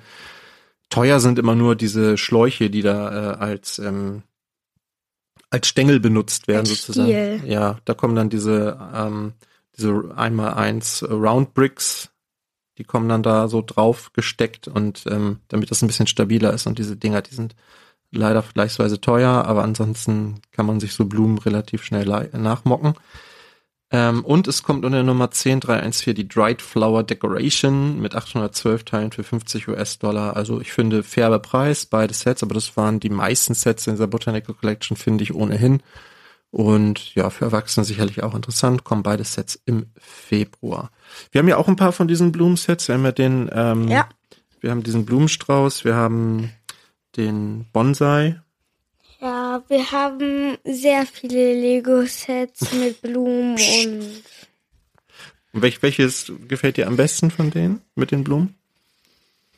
Teuer 0.90 1.20
sind 1.20 1.38
immer 1.38 1.56
nur 1.56 1.76
diese 1.76 2.18
Schläuche, 2.18 2.70
die 2.70 2.82
da 2.82 3.34
äh, 3.34 3.38
als 3.38 3.80
ähm, 3.80 4.24
als 5.50 5.68
Stängel 5.68 6.00
benutzt 6.00 6.48
werden 6.48 6.68
Als 6.68 6.82
sozusagen. 6.86 7.10
Stiel. 7.10 7.42
Ja, 7.46 7.78
da 7.86 7.94
kommen 7.94 8.16
dann 8.16 8.30
diese 8.30 8.78
ähm, 8.94 9.34
diese 9.78 10.14
einmal 10.16 10.54
eins 10.54 11.04
Round 11.04 11.54
Bricks, 11.54 12.10
die 12.78 12.84
kommen 12.84 13.10
dann 13.10 13.24
da 13.24 13.48
so 13.48 13.62
drauf 13.62 14.12
gesteckt 14.14 14.68
und 14.68 15.04
ähm, 15.08 15.40
damit 15.48 15.72
das 15.72 15.82
ein 15.82 15.88
bisschen 15.88 16.08
stabiler 16.08 16.54
ist 16.54 16.68
und 16.68 16.80
diese 16.80 16.98
Dinger, 16.98 17.22
die 17.22 17.34
sind 17.36 17.56
leider 18.12 18.44
vergleichsweise 18.44 19.02
teuer, 19.02 19.46
aber 19.46 19.64
ansonsten 19.64 20.42
kann 20.52 20.66
man 20.66 20.80
sich 20.80 20.94
so 20.94 21.06
Blumen 21.06 21.38
relativ 21.38 21.84
schnell 21.84 22.06
nachmocken. 22.34 22.96
Ähm, 23.92 24.26
und 24.26 24.48
es 24.48 24.64
kommt 24.64 24.84
unter 24.84 25.04
Nummer 25.04 25.28
10314 25.28 26.16
die 26.16 26.28
Dried 26.28 26.62
Flower 26.62 27.04
Decoration 27.04 28.02
mit 28.02 28.16
812 28.16 28.84
Teilen 28.84 29.12
für 29.12 29.24
50 29.24 29.68
US-Dollar. 29.68 30.36
Also 30.36 30.60
ich 30.60 30.74
finde 30.74 31.04
fairer 31.04 31.40
Preis, 31.40 31.86
beide 31.86 32.14
Sets, 32.14 32.42
aber 32.42 32.56
das 32.56 32.76
waren 32.78 33.00
die 33.00 33.10
meisten 33.10 33.54
Sets 33.54 33.86
in 33.88 33.94
dieser 33.94 34.08
Botanical 34.08 34.56
Collection, 34.56 34.98
finde 34.98 35.24
ich 35.24 35.36
ohnehin. 35.36 35.84
Und 36.56 37.14
ja, 37.16 37.30
für 37.32 37.44
Erwachsene 37.44 37.84
sicherlich 37.86 38.24
auch 38.24 38.34
interessant, 38.34 38.86
kommen 38.86 39.04
beide 39.04 39.26
Sets 39.26 39.60
im 39.66 39.88
Februar. 39.98 40.90
Wir 41.32 41.40
haben 41.40 41.50
ja 41.50 41.58
auch 41.58 41.68
ein 41.68 41.76
paar 41.76 41.92
von 41.92 42.08
diesen 42.08 42.32
Blumensets. 42.32 42.88
Wir 42.88 42.96
haben 42.96 43.04
ja 43.04 43.12
den, 43.12 43.50
ähm, 43.52 43.90
Ja. 43.90 44.08
wir 44.62 44.72
haben 44.72 44.82
diesen 44.82 45.06
Blumenstrauß, 45.06 45.84
wir 45.84 45.96
haben 45.96 46.54
den 47.18 47.66
Bonsai. 47.74 48.40
Ja, 49.20 49.64
wir 49.68 49.92
haben 49.92 50.58
sehr 50.64 51.06
viele 51.06 51.60
Lego-Sets 51.60 52.72
mit 52.72 53.02
Blumen 53.02 53.56
und 53.56 54.24
Und 55.52 55.62
welch, 55.62 55.84
welches 55.84 56.32
gefällt 56.48 56.78
dir 56.78 56.88
am 56.88 56.96
besten 56.96 57.32
von 57.32 57.52
denen 57.52 57.82
mit 57.96 58.12
den 58.12 58.24
Blumen? 58.24 58.56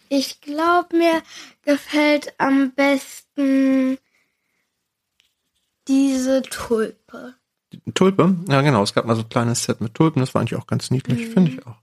ich 0.09 0.41
glaube, 0.41 0.97
mir 0.97 1.21
gefällt 1.63 2.33
am 2.39 2.71
besten 2.71 3.99
diese 5.87 6.41
Tulpe. 6.43 7.35
Die 7.71 7.91
Tulpe? 7.91 8.35
Ja, 8.47 8.61
genau. 8.61 8.83
Es 8.83 8.93
gab 8.93 9.05
mal 9.05 9.15
so 9.15 9.23
ein 9.23 9.29
kleines 9.29 9.63
Set 9.63 9.81
mit 9.81 9.93
Tulpen. 9.93 10.21
Das 10.21 10.33
war 10.33 10.41
eigentlich 10.41 10.59
auch 10.59 10.67
ganz 10.67 10.91
niedlich, 10.91 11.27
finde 11.27 11.51
ich 11.51 11.65
auch. 11.65 11.75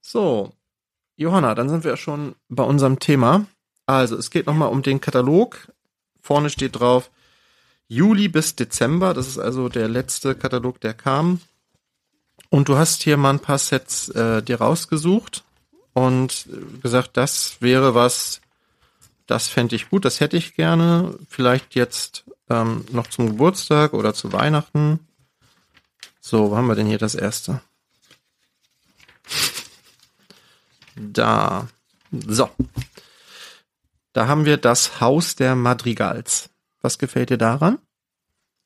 So, 0.00 0.52
Johanna, 1.16 1.54
dann 1.54 1.68
sind 1.68 1.84
wir 1.84 1.96
schon 1.96 2.34
bei 2.48 2.62
unserem 2.62 2.98
Thema. 2.98 3.46
Also, 3.86 4.16
es 4.16 4.30
geht 4.30 4.46
nochmal 4.46 4.70
um 4.70 4.82
den 4.82 5.00
Katalog. 5.00 5.72
Vorne 6.20 6.50
steht 6.50 6.78
drauf 6.78 7.10
Juli 7.88 8.28
bis 8.28 8.54
Dezember. 8.54 9.14
Das 9.14 9.26
ist 9.26 9.38
also 9.38 9.68
der 9.68 9.88
letzte 9.88 10.34
Katalog, 10.34 10.80
der 10.80 10.94
kam. 10.94 11.40
Und 12.50 12.68
du 12.68 12.76
hast 12.76 13.02
hier 13.02 13.16
mal 13.16 13.30
ein 13.30 13.40
paar 13.40 13.58
Sets 13.58 14.08
äh, 14.10 14.42
dir 14.42 14.60
rausgesucht 14.60 15.44
und 15.92 16.46
äh, 16.50 16.78
gesagt, 16.80 17.16
das 17.16 17.60
wäre 17.60 17.94
was, 17.94 18.40
das 19.28 19.46
fände 19.46 19.76
ich 19.76 19.90
gut, 19.90 20.06
das 20.06 20.20
hätte 20.20 20.38
ich 20.38 20.54
gerne. 20.54 21.16
Vielleicht 21.28 21.74
jetzt 21.74 22.24
ähm, 22.48 22.86
noch 22.90 23.06
zum 23.08 23.28
Geburtstag 23.28 23.92
oder 23.92 24.14
zu 24.14 24.32
Weihnachten. 24.32 25.06
So, 26.18 26.50
wo 26.50 26.56
haben 26.56 26.66
wir 26.66 26.74
denn 26.74 26.86
hier 26.86 26.98
das 26.98 27.14
erste? 27.14 27.60
Da. 30.96 31.68
So. 32.10 32.48
Da 34.14 34.28
haben 34.28 34.46
wir 34.46 34.56
das 34.56 35.00
Haus 35.02 35.36
der 35.36 35.54
Madrigals. 35.54 36.48
Was 36.80 36.98
gefällt 36.98 37.28
dir 37.28 37.38
daran? 37.38 37.78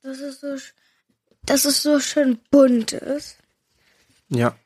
Das 0.02 0.20
ist 0.20 0.40
so, 0.40 0.56
dass 1.44 1.64
es 1.64 1.82
so 1.82 1.98
schön 1.98 2.38
bunt 2.52 2.92
ist. 2.92 3.36
Ja. 4.28 4.56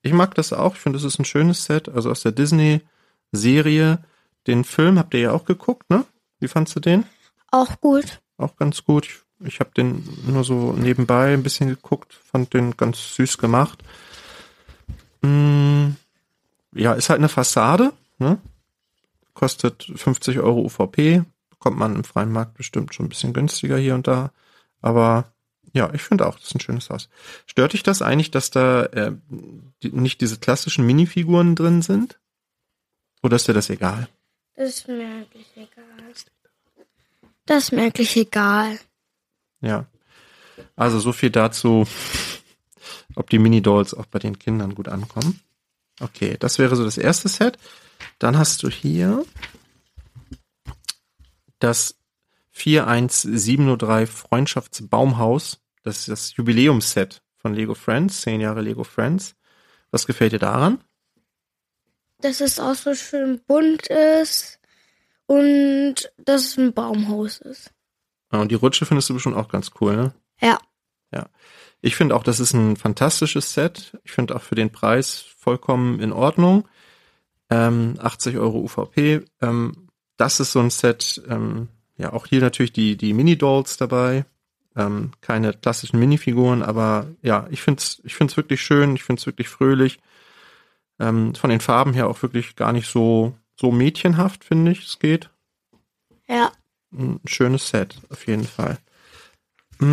Ich 0.00 0.14
mag 0.14 0.34
das 0.34 0.54
auch. 0.54 0.74
Ich 0.74 0.80
finde, 0.80 0.98
das 0.98 1.04
ist 1.04 1.18
ein 1.18 1.26
schönes 1.26 1.66
Set. 1.66 1.90
Also 1.90 2.10
aus 2.10 2.22
der 2.22 2.32
Disney-Serie. 2.32 4.02
Den 4.46 4.64
Film 4.64 4.98
habt 4.98 5.14
ihr 5.14 5.20
ja 5.20 5.32
auch 5.32 5.44
geguckt, 5.44 5.88
ne? 5.90 6.04
Wie 6.40 6.48
fandst 6.48 6.76
du 6.76 6.80
den? 6.80 7.04
Auch 7.50 7.80
gut. 7.80 8.20
Auch 8.36 8.56
ganz 8.56 8.84
gut. 8.84 9.06
Ich, 9.06 9.46
ich 9.46 9.60
habe 9.60 9.70
den 9.76 10.06
nur 10.26 10.44
so 10.44 10.72
nebenbei 10.72 11.32
ein 11.32 11.42
bisschen 11.42 11.68
geguckt. 11.68 12.12
Fand 12.12 12.52
den 12.52 12.76
ganz 12.76 13.14
süß 13.14 13.38
gemacht. 13.38 13.82
Mm, 15.22 15.90
ja, 16.74 16.92
ist 16.92 17.08
halt 17.08 17.20
eine 17.20 17.28
Fassade, 17.28 17.92
ne? 18.18 18.38
Kostet 19.32 19.90
50 19.94 20.40
Euro 20.40 20.60
UVP. 20.62 21.22
Bekommt 21.50 21.78
man 21.78 21.94
im 21.94 22.04
freien 22.04 22.32
Markt 22.32 22.54
bestimmt 22.54 22.94
schon 22.94 23.06
ein 23.06 23.08
bisschen 23.08 23.32
günstiger 23.32 23.78
hier 23.78 23.94
und 23.94 24.06
da. 24.06 24.32
Aber 24.82 25.32
ja, 25.72 25.92
ich 25.92 26.02
finde 26.02 26.26
auch, 26.26 26.36
das 26.36 26.48
ist 26.48 26.54
ein 26.54 26.60
schönes 26.60 26.90
Haus. 26.90 27.08
Stört 27.46 27.72
dich 27.72 27.82
das 27.82 28.02
eigentlich, 28.02 28.30
dass 28.30 28.50
da 28.50 28.84
äh, 28.84 29.12
die, 29.82 29.90
nicht 29.90 30.20
diese 30.20 30.38
klassischen 30.38 30.86
Minifiguren 30.86 31.56
drin 31.56 31.82
sind? 31.82 32.20
Oder 33.22 33.36
ist 33.36 33.48
dir 33.48 33.54
das 33.54 33.70
egal? 33.70 34.08
Das 34.56 34.68
ist 34.68 34.88
mir 34.88 35.06
eigentlich 35.06 35.50
egal. 35.56 36.14
Das 37.46 37.64
ist 37.64 37.72
mir 37.72 37.82
eigentlich 37.82 38.16
egal. 38.16 38.78
Ja. 39.60 39.86
Also 40.76 41.00
so 41.00 41.12
viel 41.12 41.30
dazu, 41.30 41.86
ob 43.16 43.30
die 43.30 43.38
Mini-Dolls 43.38 43.94
auch 43.94 44.06
bei 44.06 44.18
den 44.18 44.38
Kindern 44.38 44.74
gut 44.74 44.88
ankommen. 44.88 45.40
Okay, 46.00 46.36
das 46.38 46.58
wäre 46.58 46.76
so 46.76 46.84
das 46.84 46.98
erste 46.98 47.28
Set. 47.28 47.58
Dann 48.18 48.38
hast 48.38 48.62
du 48.62 48.68
hier 48.68 49.24
das 51.58 51.96
41703 52.52 54.06
Freundschaftsbaumhaus. 54.06 55.60
Das 55.82 56.00
ist 56.00 56.08
das 56.08 56.36
Jubiläumsset 56.36 57.22
von 57.36 57.54
Lego 57.54 57.74
Friends, 57.74 58.20
zehn 58.22 58.40
Jahre 58.40 58.62
Lego 58.62 58.84
Friends. 58.84 59.34
Was 59.90 60.06
gefällt 60.06 60.32
dir 60.32 60.38
daran? 60.38 60.82
Dass 62.24 62.40
es 62.40 62.58
auch 62.58 62.74
so 62.74 62.94
schön 62.94 63.38
bunt 63.46 63.86
ist 63.88 64.58
und 65.26 65.96
dass 66.16 66.46
es 66.46 66.56
ein 66.56 66.72
Baumhaus 66.72 67.36
ist. 67.36 67.70
Ah, 68.30 68.40
Und 68.40 68.50
die 68.50 68.54
Rutsche 68.54 68.86
findest 68.86 69.10
du 69.10 69.14
bestimmt 69.14 69.36
auch 69.36 69.48
ganz 69.48 69.72
cool, 69.78 69.94
ne? 69.94 70.14
Ja. 70.40 70.58
Ja. 71.12 71.26
Ich 71.82 71.96
finde 71.96 72.16
auch, 72.16 72.22
das 72.22 72.40
ist 72.40 72.54
ein 72.54 72.76
fantastisches 72.76 73.52
Set. 73.52 73.98
Ich 74.04 74.12
finde 74.12 74.34
auch 74.34 74.40
für 74.40 74.54
den 74.54 74.72
Preis 74.72 75.22
vollkommen 75.36 76.00
in 76.00 76.12
Ordnung. 76.12 76.66
Ähm, 77.50 77.96
80 78.00 78.38
Euro 78.38 78.60
UVP. 78.60 79.20
Ähm, 79.42 79.88
das 80.16 80.40
ist 80.40 80.52
so 80.52 80.60
ein 80.60 80.70
Set. 80.70 81.20
Ähm, 81.28 81.68
ja, 81.98 82.14
auch 82.14 82.26
hier 82.26 82.40
natürlich 82.40 82.72
die, 82.72 82.96
die 82.96 83.12
Mini-Dolls 83.12 83.76
dabei. 83.76 84.24
Ähm, 84.76 85.10
keine 85.20 85.52
klassischen 85.52 86.00
Minifiguren, 86.00 86.62
aber 86.62 87.06
ja, 87.20 87.46
ich 87.50 87.60
finde 87.60 87.80
es 87.80 88.00
ich 88.02 88.14
find's 88.14 88.38
wirklich 88.38 88.62
schön. 88.62 88.96
Ich 88.96 89.04
finde 89.04 89.20
es 89.20 89.26
wirklich 89.26 89.50
fröhlich. 89.50 90.00
Ähm, 91.00 91.34
von 91.34 91.50
den 91.50 91.60
Farben 91.60 91.92
her 91.92 92.08
auch 92.08 92.22
wirklich 92.22 92.54
gar 92.56 92.72
nicht 92.72 92.88
so, 92.88 93.36
so 93.56 93.72
mädchenhaft, 93.72 94.44
finde 94.44 94.72
ich. 94.72 94.86
Es 94.86 94.98
geht 94.98 95.30
Ja. 96.28 96.52
ein 96.92 97.20
schönes 97.26 97.68
Set, 97.68 97.96
auf 98.10 98.26
jeden 98.26 98.46
Fall. 98.46 98.78
Oh, 99.80 99.84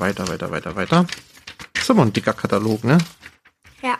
weiter, 0.00 0.26
weiter, 0.28 0.50
weiter, 0.50 0.74
weiter. 0.76 1.06
Ist 1.74 1.90
aber 1.90 2.02
ein 2.02 2.12
dicker 2.12 2.32
Katalog, 2.32 2.82
ne? 2.82 2.98
Ja. 3.82 3.98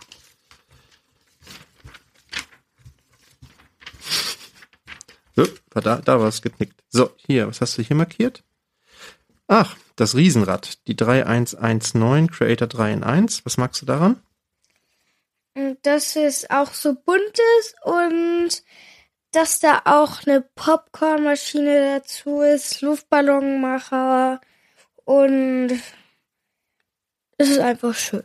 So, 5.34 5.46
da, 5.70 5.96
da 5.96 6.18
war 6.20 6.28
es 6.28 6.40
geknickt. 6.42 6.82
So, 6.88 7.10
hier, 7.26 7.46
was 7.48 7.60
hast 7.60 7.76
du 7.78 7.82
hier 7.82 7.96
markiert? 7.96 8.42
Ach, 9.48 9.76
das 9.96 10.14
Riesenrad, 10.14 10.86
die 10.88 10.96
3119 10.96 12.30
Creator 12.30 12.66
3 12.68 12.92
in 12.92 13.04
1. 13.04 13.44
Was 13.44 13.58
magst 13.58 13.82
du 13.82 13.86
daran? 13.86 14.20
Und 15.56 15.78
dass 15.86 16.16
es 16.16 16.50
auch 16.50 16.74
so 16.74 16.94
bunt 16.94 17.40
ist 17.60 17.76
und 17.82 18.62
dass 19.32 19.58
da 19.58 19.80
auch 19.86 20.26
eine 20.26 20.42
Popcornmaschine 20.42 21.98
dazu 21.98 22.42
ist, 22.42 22.82
Luftballonmacher 22.82 24.42
und 25.06 25.70
es 27.38 27.48
ist 27.48 27.58
einfach 27.58 27.94
schön. 27.94 28.24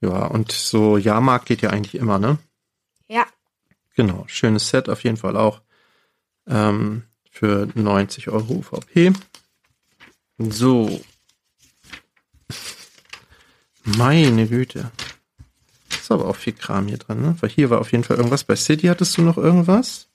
Ja, 0.00 0.24
und 0.24 0.52
so 0.52 0.96
Jahrmarkt 0.96 1.44
geht 1.44 1.60
ja 1.60 1.68
eigentlich 1.68 1.96
immer, 1.96 2.18
ne? 2.18 2.38
Ja. 3.08 3.26
Genau, 3.94 4.24
schönes 4.28 4.70
Set 4.70 4.88
auf 4.88 5.04
jeden 5.04 5.18
Fall 5.18 5.36
auch 5.36 5.60
ähm, 6.46 7.02
für 7.30 7.68
90 7.74 8.28
Euro 8.28 8.54
UVP. 8.54 9.12
So. 10.38 10.98
Meine 13.84 14.48
Güte. 14.48 14.90
Aber 16.12 16.28
auch 16.28 16.36
viel 16.36 16.52
Kram 16.52 16.88
hier 16.88 16.98
drin, 16.98 17.22
ne? 17.22 17.36
Weil 17.40 17.50
hier 17.50 17.70
war 17.70 17.80
auf 17.80 17.92
jeden 17.92 18.04
Fall 18.04 18.16
irgendwas. 18.16 18.44
Bei 18.44 18.56
City 18.56 18.86
hattest 18.86 19.16
du 19.16 19.22
noch 19.22 19.36
irgendwas? 19.36 20.08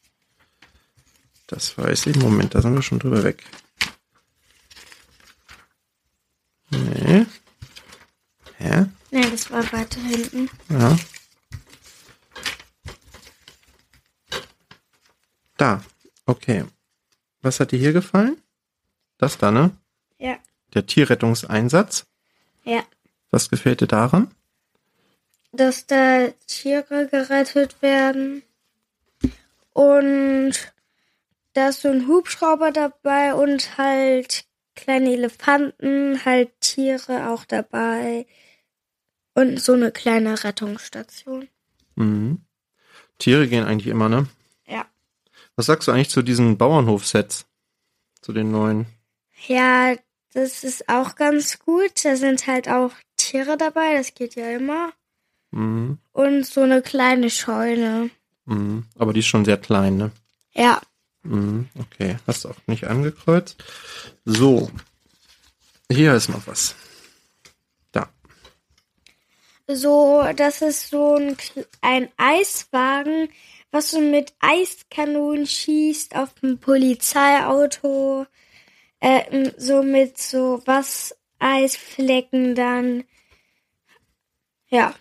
Das 1.48 1.78
weiß 1.78 2.08
ich. 2.08 2.18
Moment, 2.18 2.56
da 2.56 2.62
sind 2.62 2.76
wir 2.76 2.82
schon 2.82 3.00
drüber 3.00 3.24
weg. 3.24 3.44
Nee. 6.70 7.26
Hä? 8.58 8.86
Nee, 9.12 9.30
das 9.30 9.50
war 9.52 9.64
weiter 9.72 10.02
hinten. 10.02 10.50
Ja. 10.70 10.98
Da. 15.56 15.84
Okay. 16.26 16.66
Was 17.42 17.60
hat 17.60 17.72
dir 17.72 17.80
hier 17.80 17.94
gefallen? 17.94 18.42
Das 19.18 19.38
da, 19.38 19.52
ne? 19.52 19.72
Ja. 20.20 20.38
Der 20.74 20.86
Tierrettungseinsatz. 20.86 22.06
Ja. 22.64 22.84
Was 23.32 23.50
gefällt 23.50 23.82
dir 23.82 23.88
daran? 23.88 24.34
Dass 25.58 25.88
da 25.88 26.28
Tiere 26.46 27.08
gerettet 27.08 27.82
werden 27.82 28.44
und 29.74 30.54
da 31.54 31.70
ist 31.70 31.82
so 31.82 31.90
ein 31.90 32.08
Hubschrauber 32.08 32.72
dabei 32.72 33.34
und 33.34 33.78
halt 33.80 34.46
kleine 34.76 35.12
Elefanten, 35.14 36.24
halt 36.24 36.52
Tiere 36.62 37.32
auch 37.32 37.46
dabei 37.46 38.28
und 39.34 39.60
so 39.60 39.74
eine 39.74 39.92
kleine 39.92 40.44
Rettungsstation. 40.44 41.48
Mhm. 41.96 42.42
Tiere 43.18 43.48
gehen 43.48 43.66
eigentlich 43.66 43.88
immer, 43.88 44.10
ne? 44.10 44.28
Ja. 44.68 44.86
Was 45.56 45.66
sagst 45.66 45.88
du 45.88 45.92
eigentlich 45.92 46.12
zu 46.12 46.22
diesen 46.22 46.60
Bauernhof-Sets? 46.60 47.48
Zu 48.22 48.34
den 48.34 48.52
neuen? 48.52 48.86
Ja, 49.48 49.96
Das 50.34 50.64
ist 50.64 50.88
auch 50.88 51.16
ganz 51.16 51.58
gut. 51.58 52.06
Da 52.06 52.16
sind 52.16 52.46
halt 52.46 52.70
auch 52.70 52.92
Tiere 53.16 53.58
dabei, 53.58 53.96
das 53.96 54.14
geht 54.14 54.36
ja 54.36 54.52
immer. 54.52 54.94
Mhm. 55.52 56.00
Und 56.12 56.46
so 56.46 56.62
eine 56.62 56.82
kleine 56.82 57.30
Scheune. 57.30 58.10
Mhm. 58.46 58.86
Aber 58.98 59.14
die 59.14 59.20
ist 59.20 59.28
schon 59.28 59.46
sehr 59.46 59.58
klein, 59.58 59.98
ne? 59.98 60.12
Ja. 60.54 60.82
Mhm. 61.24 61.70
Okay, 61.78 62.18
hast 62.26 62.46
du 62.46 62.50
auch 62.50 62.68
nicht 62.68 62.86
angekreuzt. 62.86 63.64
So. 64.26 64.72
Hier 65.92 66.14
ist 66.14 66.30
noch 66.30 66.46
was. 66.48 66.76
Da. 67.92 68.10
So, 69.68 70.24
das 70.36 70.62
ist 70.62 70.90
so 70.90 71.16
ein, 71.16 71.38
ein 71.82 72.10
Eiswagen, 72.18 73.30
was 73.72 73.92
so 73.92 74.00
mit 74.00 74.34
Eiskanonen 74.40 75.46
schießt 75.46 76.16
auf 76.16 76.34
ein 76.42 76.60
Polizeiauto. 76.60 78.26
Äh, 79.00 79.52
so 79.58 79.84
mit 79.84 80.18
so 80.18 80.62
was 80.66 81.16
Eisflecken 81.40 82.56
dann. 82.56 83.04
Ja. 84.70 84.96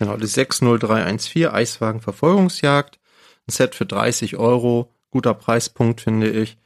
Genau, 0.00 0.16
die 0.16 0.26
60314 0.26 1.46
Eiswagen 1.48 2.00
Verfolgungsjagd. 2.00 2.98
Ein 3.46 3.52
Set 3.52 3.74
für 3.74 3.84
30 3.84 4.38
Euro. 4.38 4.90
Guter 5.10 5.34
Preispunkt, 5.34 6.00
finde 6.00 6.30
ich. 6.30 6.56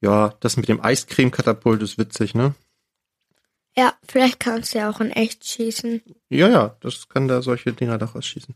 Ja, 0.00 0.34
das 0.40 0.56
mit 0.56 0.68
dem 0.68 0.82
Eiscreme-Katapult 0.82 1.82
ist 1.82 1.98
witzig, 1.98 2.34
ne? 2.34 2.54
Ja, 3.76 3.92
vielleicht 4.08 4.40
kannst 4.40 4.72
du 4.72 4.78
ja 4.78 4.88
auch 4.88 5.00
in 5.00 5.10
echt 5.10 5.46
schießen. 5.46 6.00
Ja, 6.30 6.48
ja, 6.48 6.76
das 6.80 7.10
kann 7.10 7.28
da 7.28 7.42
solche 7.42 7.74
Dinger 7.74 7.98
doch 7.98 8.14
ausschießen. 8.14 8.54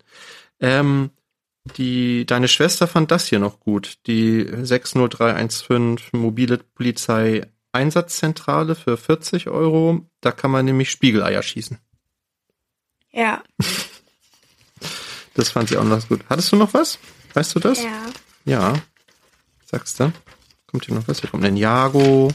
Ähm, 0.61 1.11
die, 1.77 2.25
deine 2.25 2.49
Schwester 2.49 2.87
fand 2.87 3.11
das 3.11 3.27
hier 3.27 3.39
noch 3.39 3.61
gut. 3.61 3.99
Die 4.07 4.45
60315 4.45 5.99
mobile 6.13 6.57
Polizei 6.57 7.43
Einsatzzentrale 7.73 8.77
für 8.77 8.97
40 8.97 9.49
Euro. 9.49 10.09
Da 10.23 10.33
kann 10.33 10.51
man 10.51 10.65
nämlich 10.65 10.91
Spiegeleier 10.91 11.43
schießen. 11.43 11.79
Ja. 13.13 13.43
Das 15.37 15.51
fand 15.51 15.69
sie 15.69 15.77
auch 15.77 15.85
noch 15.85 16.09
gut. 16.09 16.25
Hattest 16.31 16.51
du 16.51 16.57
noch 16.57 16.73
was? 16.73 16.99
Weißt 17.35 17.55
du 17.55 17.61
das? 17.61 17.83
Ja. 17.83 18.07
Ja. 18.47 18.75
Sagst 19.67 20.01
du? 20.01 20.11
Kommt 20.67 20.87
hier 20.87 20.95
noch 20.95 21.07
was? 21.07 21.21
Hier 21.21 21.29
kommt 21.29 21.45
ein 21.45 21.59
Jago. 21.59 22.33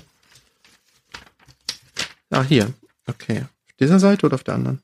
Ah, 2.30 2.44
hier. 2.44 2.72
Okay. 3.08 3.42
Auf 3.42 3.76
dieser 3.80 4.00
Seite 4.00 4.26
oder 4.28 4.36
auf 4.36 4.44
der 4.44 4.54
anderen? 4.54 4.84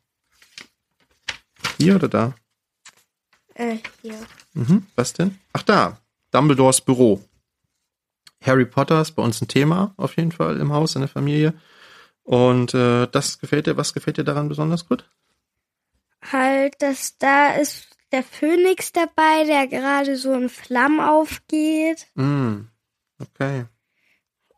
Hier 1.77 1.95
oder 1.95 2.07
da? 2.07 2.33
Äh, 3.53 3.77
hier. 4.01 4.19
Mhm. 4.53 4.87
Was 4.95 5.13
denn? 5.13 5.39
Ach 5.53 5.61
da. 5.61 5.99
Dumbledores 6.31 6.81
Büro. 6.81 7.23
Harry 8.41 8.65
Potter 8.65 9.01
ist 9.01 9.11
bei 9.11 9.21
uns 9.21 9.41
ein 9.41 9.47
Thema, 9.47 9.93
auf 9.97 10.17
jeden 10.17 10.31
Fall 10.31 10.59
im 10.59 10.73
Haus, 10.73 10.95
in 10.95 11.01
der 11.01 11.09
Familie. 11.09 11.53
Und 12.23 12.73
äh, 12.73 13.07
das 13.07 13.39
gefällt 13.39 13.67
dir, 13.67 13.77
was 13.77 13.93
gefällt 13.93 14.17
dir 14.17 14.23
daran 14.23 14.49
besonders 14.49 14.87
gut? 14.87 15.07
Halt, 16.31 16.75
dass 16.81 17.17
da 17.17 17.51
ist 17.51 17.86
der 18.11 18.23
Phönix 18.23 18.91
dabei, 18.91 19.43
der 19.45 19.67
gerade 19.67 20.17
so 20.17 20.33
in 20.33 20.49
Flammen 20.49 20.99
aufgeht. 20.99 22.07
Mm. 22.15 22.61
Okay. 23.19 23.65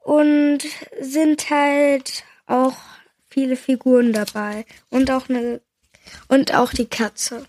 Und 0.01 0.59
sind 1.01 1.49
halt 1.49 2.23
auch 2.45 2.75
viele 3.29 3.55
Figuren 3.55 4.13
dabei. 4.13 4.65
Und 4.89 5.11
auch 5.11 5.29
eine 5.29 5.61
und 6.27 6.53
auch 6.55 6.71
die 6.71 6.87
Katze. 6.87 7.45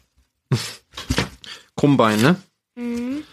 Krummbein, 1.77 2.21
ne? 2.21 2.37
Mhm. 2.75 3.25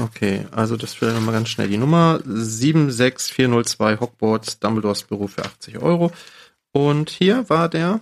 Okay, 0.00 0.46
also 0.50 0.76
das 0.76 0.94
vielleicht 0.94 1.16
nochmal 1.16 1.34
ganz 1.34 1.50
schnell. 1.50 1.68
Die 1.68 1.76
Nummer 1.76 2.20
76402 2.24 4.00
Hogwarts 4.00 4.58
Dumbledores 4.58 5.04
Büro 5.04 5.26
für 5.26 5.44
80 5.44 5.78
Euro. 5.78 6.10
Und 6.72 7.10
hier 7.10 7.48
war 7.50 7.68
der, 7.68 8.00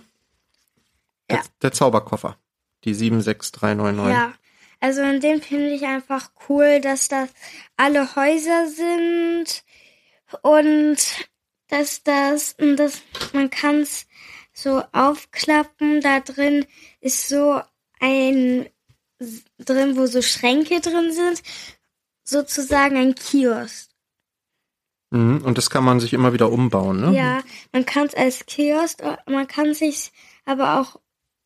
der, 1.29 1.37
Ja. 1.37 1.43
der 1.61 1.71
Zauberkoffer. 1.73 2.37
Die 2.83 2.93
76399. 2.93 4.13
Ja. 4.13 4.33
Also 4.79 5.01
in 5.01 5.19
dem 5.19 5.41
finde 5.41 5.69
ich 5.69 5.83
einfach 5.83 6.31
cool, 6.49 6.81
dass 6.81 7.07
das 7.07 7.29
alle 7.77 8.15
Häuser 8.15 8.67
sind 8.67 9.63
und 10.41 10.97
dass 11.67 12.03
das, 12.03 12.55
und 12.59 12.77
das 12.77 13.01
man 13.33 13.49
kann 13.49 13.81
es 13.81 14.07
so 14.53 14.83
aufklappen. 14.91 16.01
Da 16.01 16.19
drin 16.19 16.65
ist 16.99 17.29
so 17.29 17.61
ein 17.99 18.67
drin, 19.59 19.97
wo 19.97 20.07
so 20.07 20.21
Schränke 20.21 20.81
drin 20.81 21.11
sind, 21.11 21.43
sozusagen 22.23 22.97
ein 22.97 23.15
Kiosk. 23.15 23.89
Mhm, 25.11 25.43
und 25.43 25.57
das 25.57 25.69
kann 25.69 25.83
man 25.83 25.99
sich 25.99 26.13
immer 26.13 26.33
wieder 26.33 26.51
umbauen, 26.51 27.01
ne? 27.01 27.15
Ja, 27.15 27.43
man 27.71 27.85
kann 27.85 28.07
es 28.07 28.15
als 28.15 28.45
Kiosk, 28.45 29.03
man 29.27 29.47
kann 29.47 29.73
sich 29.73 30.11
aber 30.45 30.79
auch 30.79 30.99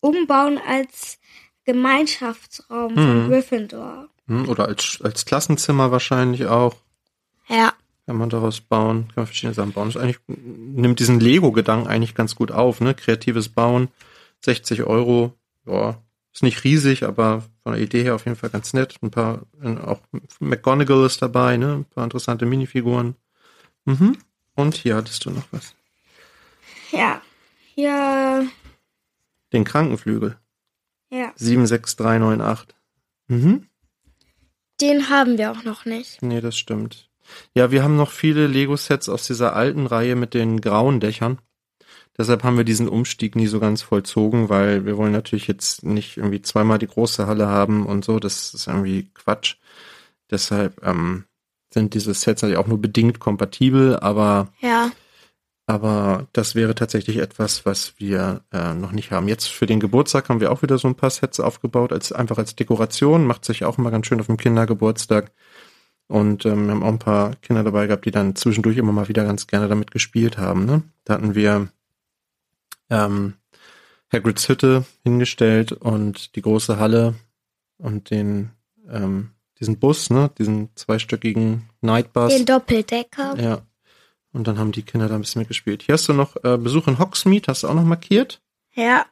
umbauen 0.06 0.58
als 0.66 1.18
Gemeinschaftsraum 1.64 2.94
von 2.94 3.24
Mhm. 3.24 3.28
Gryffindor. 3.28 4.08
Mhm, 4.26 4.48
Oder 4.48 4.66
als, 4.68 4.98
als 5.02 5.24
Klassenzimmer 5.24 5.90
wahrscheinlich 5.90 6.46
auch. 6.46 6.74
Ja. 7.48 7.72
Kann 8.06 8.16
man 8.18 8.30
daraus 8.30 8.60
bauen, 8.60 9.08
kann 9.08 9.14
man 9.16 9.26
verschiedene 9.26 9.54
Sachen 9.54 9.72
bauen. 9.72 9.88
Das 9.88 10.00
eigentlich, 10.00 10.18
nimmt 10.28 11.00
diesen 11.00 11.18
Lego-Gedanken 11.20 11.88
eigentlich 11.88 12.14
ganz 12.14 12.34
gut 12.36 12.52
auf, 12.52 12.80
ne? 12.80 12.94
Kreatives 12.94 13.48
Bauen, 13.48 13.88
60 14.44 14.84
Euro, 14.84 15.32
ja, 15.66 15.96
ist 16.32 16.42
nicht 16.44 16.62
riesig, 16.64 17.02
aber 17.04 17.42
von 17.62 17.72
der 17.72 17.82
Idee 17.82 18.02
her 18.04 18.14
auf 18.14 18.24
jeden 18.26 18.36
Fall 18.36 18.50
ganz 18.50 18.72
nett. 18.74 18.96
Ein 19.02 19.10
paar, 19.10 19.42
auch 19.84 20.00
McGonagall 20.38 21.04
ist 21.06 21.20
dabei, 21.22 21.56
ne? 21.56 21.74
Ein 21.78 21.84
paar 21.84 22.04
interessante 22.04 22.46
Minifiguren. 22.46 23.16
Mhm. 23.86 24.18
Und 24.54 24.74
hier 24.76 24.96
hattest 24.96 25.24
du 25.24 25.30
noch 25.30 25.44
was. 25.50 25.74
Ja. 26.92 27.20
Ja. 27.74 28.42
Den 29.56 29.64
Krankenflügel. 29.64 30.36
Ja. 31.10 31.32
76398. 31.36 32.76
Mhm. 33.28 33.66
Den 34.82 35.08
haben 35.08 35.38
wir 35.38 35.50
auch 35.50 35.64
noch 35.64 35.86
nicht. 35.86 36.22
Nee, 36.22 36.42
das 36.42 36.58
stimmt. 36.58 37.08
Ja, 37.54 37.70
wir 37.70 37.82
haben 37.82 37.96
noch 37.96 38.10
viele 38.10 38.46
Lego-Sets 38.46 39.08
aus 39.08 39.26
dieser 39.26 39.56
alten 39.56 39.86
Reihe 39.86 40.14
mit 40.14 40.34
den 40.34 40.60
grauen 40.60 41.00
Dächern. 41.00 41.38
Deshalb 42.18 42.44
haben 42.44 42.58
wir 42.58 42.64
diesen 42.64 42.88
Umstieg 42.88 43.34
nie 43.34 43.46
so 43.46 43.58
ganz 43.60 43.80
vollzogen, 43.82 44.48
weil 44.50 44.84
wir 44.84 44.96
wollen 44.98 45.12
natürlich 45.12 45.48
jetzt 45.48 45.84
nicht 45.84 46.18
irgendwie 46.18 46.42
zweimal 46.42 46.78
die 46.78 46.86
große 46.86 47.26
Halle 47.26 47.46
haben 47.46 47.86
und 47.86 48.04
so. 48.04 48.18
Das 48.18 48.52
ist 48.52 48.66
irgendwie 48.66 49.10
Quatsch. 49.14 49.56
Deshalb 50.30 50.84
ähm, 50.84 51.24
sind 51.72 51.94
diese 51.94 52.12
Sets 52.12 52.42
natürlich 52.42 52.58
auch 52.58 52.66
nur 52.66 52.80
bedingt 52.80 53.20
kompatibel, 53.20 53.98
aber 54.00 54.52
Ja. 54.60 54.90
Aber 55.66 56.28
das 56.32 56.54
wäre 56.54 56.74
tatsächlich 56.74 57.16
etwas, 57.16 57.66
was 57.66 57.94
wir 57.98 58.42
äh, 58.52 58.72
noch 58.74 58.92
nicht 58.92 59.10
haben. 59.10 59.26
Jetzt 59.26 59.48
für 59.48 59.66
den 59.66 59.80
Geburtstag 59.80 60.28
haben 60.28 60.40
wir 60.40 60.52
auch 60.52 60.62
wieder 60.62 60.78
so 60.78 60.86
ein 60.86 60.94
paar 60.94 61.10
Sets 61.10 61.40
aufgebaut, 61.40 61.92
als 61.92 62.12
einfach 62.12 62.38
als 62.38 62.54
Dekoration. 62.54 63.26
Macht 63.26 63.44
sich 63.44 63.64
auch 63.64 63.76
immer 63.76 63.90
ganz 63.90 64.06
schön 64.06 64.20
auf 64.20 64.26
dem 64.26 64.36
Kindergeburtstag. 64.36 65.32
Und 66.06 66.46
ähm, 66.46 66.66
wir 66.66 66.74
haben 66.74 66.82
auch 66.84 66.88
ein 66.88 67.00
paar 67.00 67.34
Kinder 67.36 67.64
dabei 67.64 67.88
gehabt, 67.88 68.04
die 68.04 68.12
dann 68.12 68.36
zwischendurch 68.36 68.76
immer 68.76 68.92
mal 68.92 69.08
wieder 69.08 69.24
ganz 69.24 69.48
gerne 69.48 69.66
damit 69.66 69.90
gespielt 69.90 70.38
haben. 70.38 70.66
Ne? 70.66 70.82
Da 71.04 71.14
hatten 71.14 71.34
wir 71.34 71.68
ähm, 72.88 73.34
Hagrids 74.12 74.48
Hütte 74.48 74.84
hingestellt 75.02 75.72
und 75.72 76.36
die 76.36 76.42
große 76.42 76.78
Halle 76.78 77.14
und 77.78 78.10
den 78.10 78.50
ähm, 78.88 79.30
diesen 79.58 79.78
Bus, 79.78 80.10
ne, 80.10 80.30
diesen 80.38 80.68
zweistöckigen 80.74 81.68
Nightbus. 81.80 82.34
Den 82.34 82.46
Doppeldecker. 82.46 83.36
Ja. 83.40 83.62
Und 84.36 84.46
dann 84.46 84.58
haben 84.58 84.70
die 84.72 84.82
Kinder 84.82 85.08
da 85.08 85.14
ein 85.14 85.22
bisschen 85.22 85.40
mitgespielt. 85.40 85.82
Hier 85.82 85.94
hast 85.94 86.08
du 86.08 86.12
noch 86.12 86.36
äh, 86.44 86.58
Besuch 86.58 86.86
in 86.88 86.98
Hogsmeade, 86.98 87.46
hast 87.48 87.62
du 87.62 87.68
auch 87.68 87.74
noch 87.74 87.84
markiert. 87.84 88.40
Ja. 88.74 89.06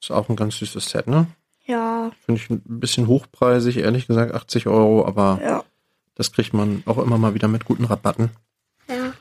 Ist 0.00 0.12
auch 0.12 0.28
ein 0.28 0.36
ganz 0.36 0.56
süßes 0.58 0.88
Set, 0.88 1.08
ne? 1.08 1.26
Ja. 1.64 2.12
Finde 2.24 2.40
ich 2.40 2.48
ein 2.48 2.62
bisschen 2.64 3.08
hochpreisig, 3.08 3.78
ehrlich 3.78 4.06
gesagt, 4.06 4.32
80 4.32 4.68
Euro, 4.68 5.04
aber 5.04 5.40
Ja. 5.42 5.64
das 6.14 6.30
kriegt 6.30 6.54
man 6.54 6.84
auch 6.86 6.98
immer 6.98 7.18
mal 7.18 7.34
wieder 7.34 7.48
mit 7.48 7.64
guten 7.64 7.84
Rabatten. 7.86 8.30
Ja. 8.88 9.14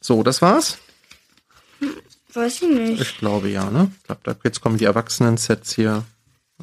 So, 0.00 0.22
das 0.22 0.40
war's? 0.40 0.78
Weiß 2.32 2.62
ich 2.62 2.68
nicht. 2.70 3.02
Ich 3.02 3.18
glaube 3.18 3.50
ja, 3.50 3.70
ne? 3.70 3.90
Ich 4.08 4.22
glaube, 4.22 4.40
jetzt 4.44 4.62
kommen 4.62 4.78
die 4.78 4.84
Erwachsenen-Sets 4.86 5.74
hier. 5.74 6.04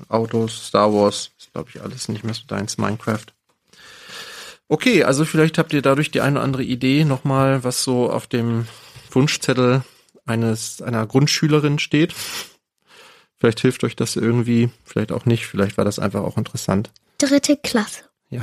Autos, 0.08 0.68
Star 0.68 0.92
Wars, 0.92 1.30
ist 1.38 1.52
glaube 1.52 1.70
ich 1.70 1.80
alles 1.82 2.08
nicht 2.10 2.24
mehr 2.24 2.34
so 2.34 2.42
deins, 2.48 2.80
Minecraft. 2.80 3.26
Okay, 4.74 5.04
also 5.04 5.24
vielleicht 5.24 5.60
habt 5.60 5.72
ihr 5.72 5.84
dadurch 5.84 6.10
die 6.10 6.22
eine 6.22 6.38
oder 6.38 6.44
andere 6.46 6.64
Idee 6.64 7.06
nochmal, 7.06 7.64
was 7.64 7.84
so 7.84 8.10
auf 8.10 8.26
dem 8.26 8.66
Wunschzettel 9.12 9.84
eines, 10.26 10.82
einer 10.82 11.06
Grundschülerin 11.06 11.78
steht. 11.78 12.16
Vielleicht 13.38 13.60
hilft 13.60 13.84
euch 13.84 13.96
das 13.96 14.16
irgendwie, 14.16 14.72
vielleicht 14.84 15.12
auch 15.12 15.28
nicht, 15.28 15.46
vielleicht 15.46 15.78
war 15.78 15.86
das 15.86 16.00
einfach 16.00 16.24
auch 16.24 16.38
interessant. 16.38 16.92
Dritte 17.20 17.56
Klasse. 17.56 18.06
Ja. 18.32 18.42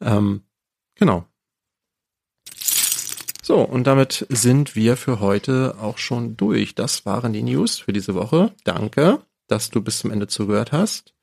Ähm, 0.00 0.42
genau. 0.96 1.26
So, 3.40 3.62
und 3.62 3.86
damit 3.86 4.26
sind 4.28 4.74
wir 4.74 4.96
für 4.96 5.20
heute 5.20 5.76
auch 5.80 5.98
schon 5.98 6.36
durch. 6.36 6.74
Das 6.74 7.06
waren 7.06 7.32
die 7.32 7.44
News 7.44 7.78
für 7.78 7.92
diese 7.92 8.16
Woche. 8.16 8.52
Danke, 8.64 9.20
dass 9.46 9.70
du 9.70 9.80
bis 9.80 10.00
zum 10.00 10.10
Ende 10.10 10.26
zugehört 10.26 10.72
hast. 10.72 11.14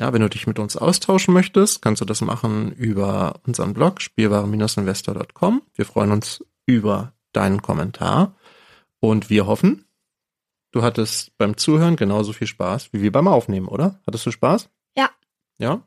Ja, 0.00 0.14
wenn 0.14 0.22
du 0.22 0.30
dich 0.30 0.46
mit 0.46 0.58
uns 0.58 0.78
austauschen 0.78 1.34
möchtest, 1.34 1.82
kannst 1.82 2.00
du 2.00 2.06
das 2.06 2.22
machen 2.22 2.72
über 2.72 3.38
unseren 3.46 3.74
Blog 3.74 4.00
spielwaren-investor.com. 4.00 5.60
Wir 5.74 5.84
freuen 5.84 6.10
uns 6.10 6.42
über 6.64 7.12
deinen 7.32 7.60
Kommentar. 7.60 8.34
Und 9.00 9.28
wir 9.28 9.46
hoffen, 9.46 9.84
du 10.70 10.82
hattest 10.82 11.36
beim 11.36 11.58
Zuhören 11.58 11.96
genauso 11.96 12.32
viel 12.32 12.46
Spaß 12.46 12.94
wie 12.94 13.02
wir 13.02 13.12
beim 13.12 13.28
Aufnehmen, 13.28 13.68
oder? 13.68 14.00
Hattest 14.06 14.24
du 14.24 14.30
Spaß? 14.30 14.70
Ja. 14.96 15.10
Ja? 15.58 15.82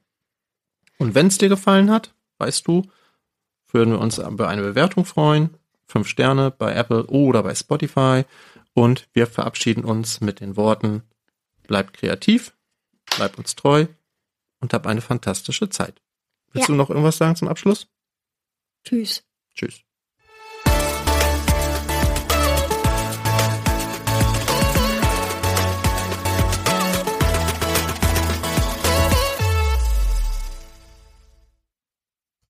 Und 0.99 1.16
wenn 1.16 1.26
es 1.26 1.39
dir 1.39 1.49
gefallen 1.49 1.89
hat, 1.89 2.14
weißt 2.38 2.68
du, 2.68 2.84
würden 3.72 3.93
wir 3.93 3.99
uns 3.99 4.20
über 4.20 4.47
eine 4.47 4.61
Bewertung 4.61 5.05
freuen. 5.05 5.57
Fünf 5.88 6.07
Sterne 6.07 6.51
bei 6.51 6.76
Apple 6.76 7.07
oder 7.07 7.41
bei 7.41 7.55
Spotify. 7.55 8.26
Und 8.76 9.09
wir 9.14 9.26
verabschieden 9.26 9.84
uns 9.84 10.22
mit 10.22 10.39
den 10.39 10.55
Worten, 10.55 11.01
bleibt 11.66 11.93
kreativ, 11.93 12.55
bleibt 13.18 13.39
uns 13.39 13.55
treu 13.55 13.88
und 14.64 14.74
hab 14.74 14.88
eine 14.88 15.01
fantastische 15.01 15.70
Zeit. 15.70 16.01
Willst 16.53 16.70
Ja. 16.70 16.74
du 16.74 16.78
noch 16.78 16.89
irgendwas 16.89 17.18
sagen 17.18 17.36
zum 17.36 17.49
Abschluss? 17.49 17.88
Tschüss. 18.86 19.24
Tschüss. 19.53 19.82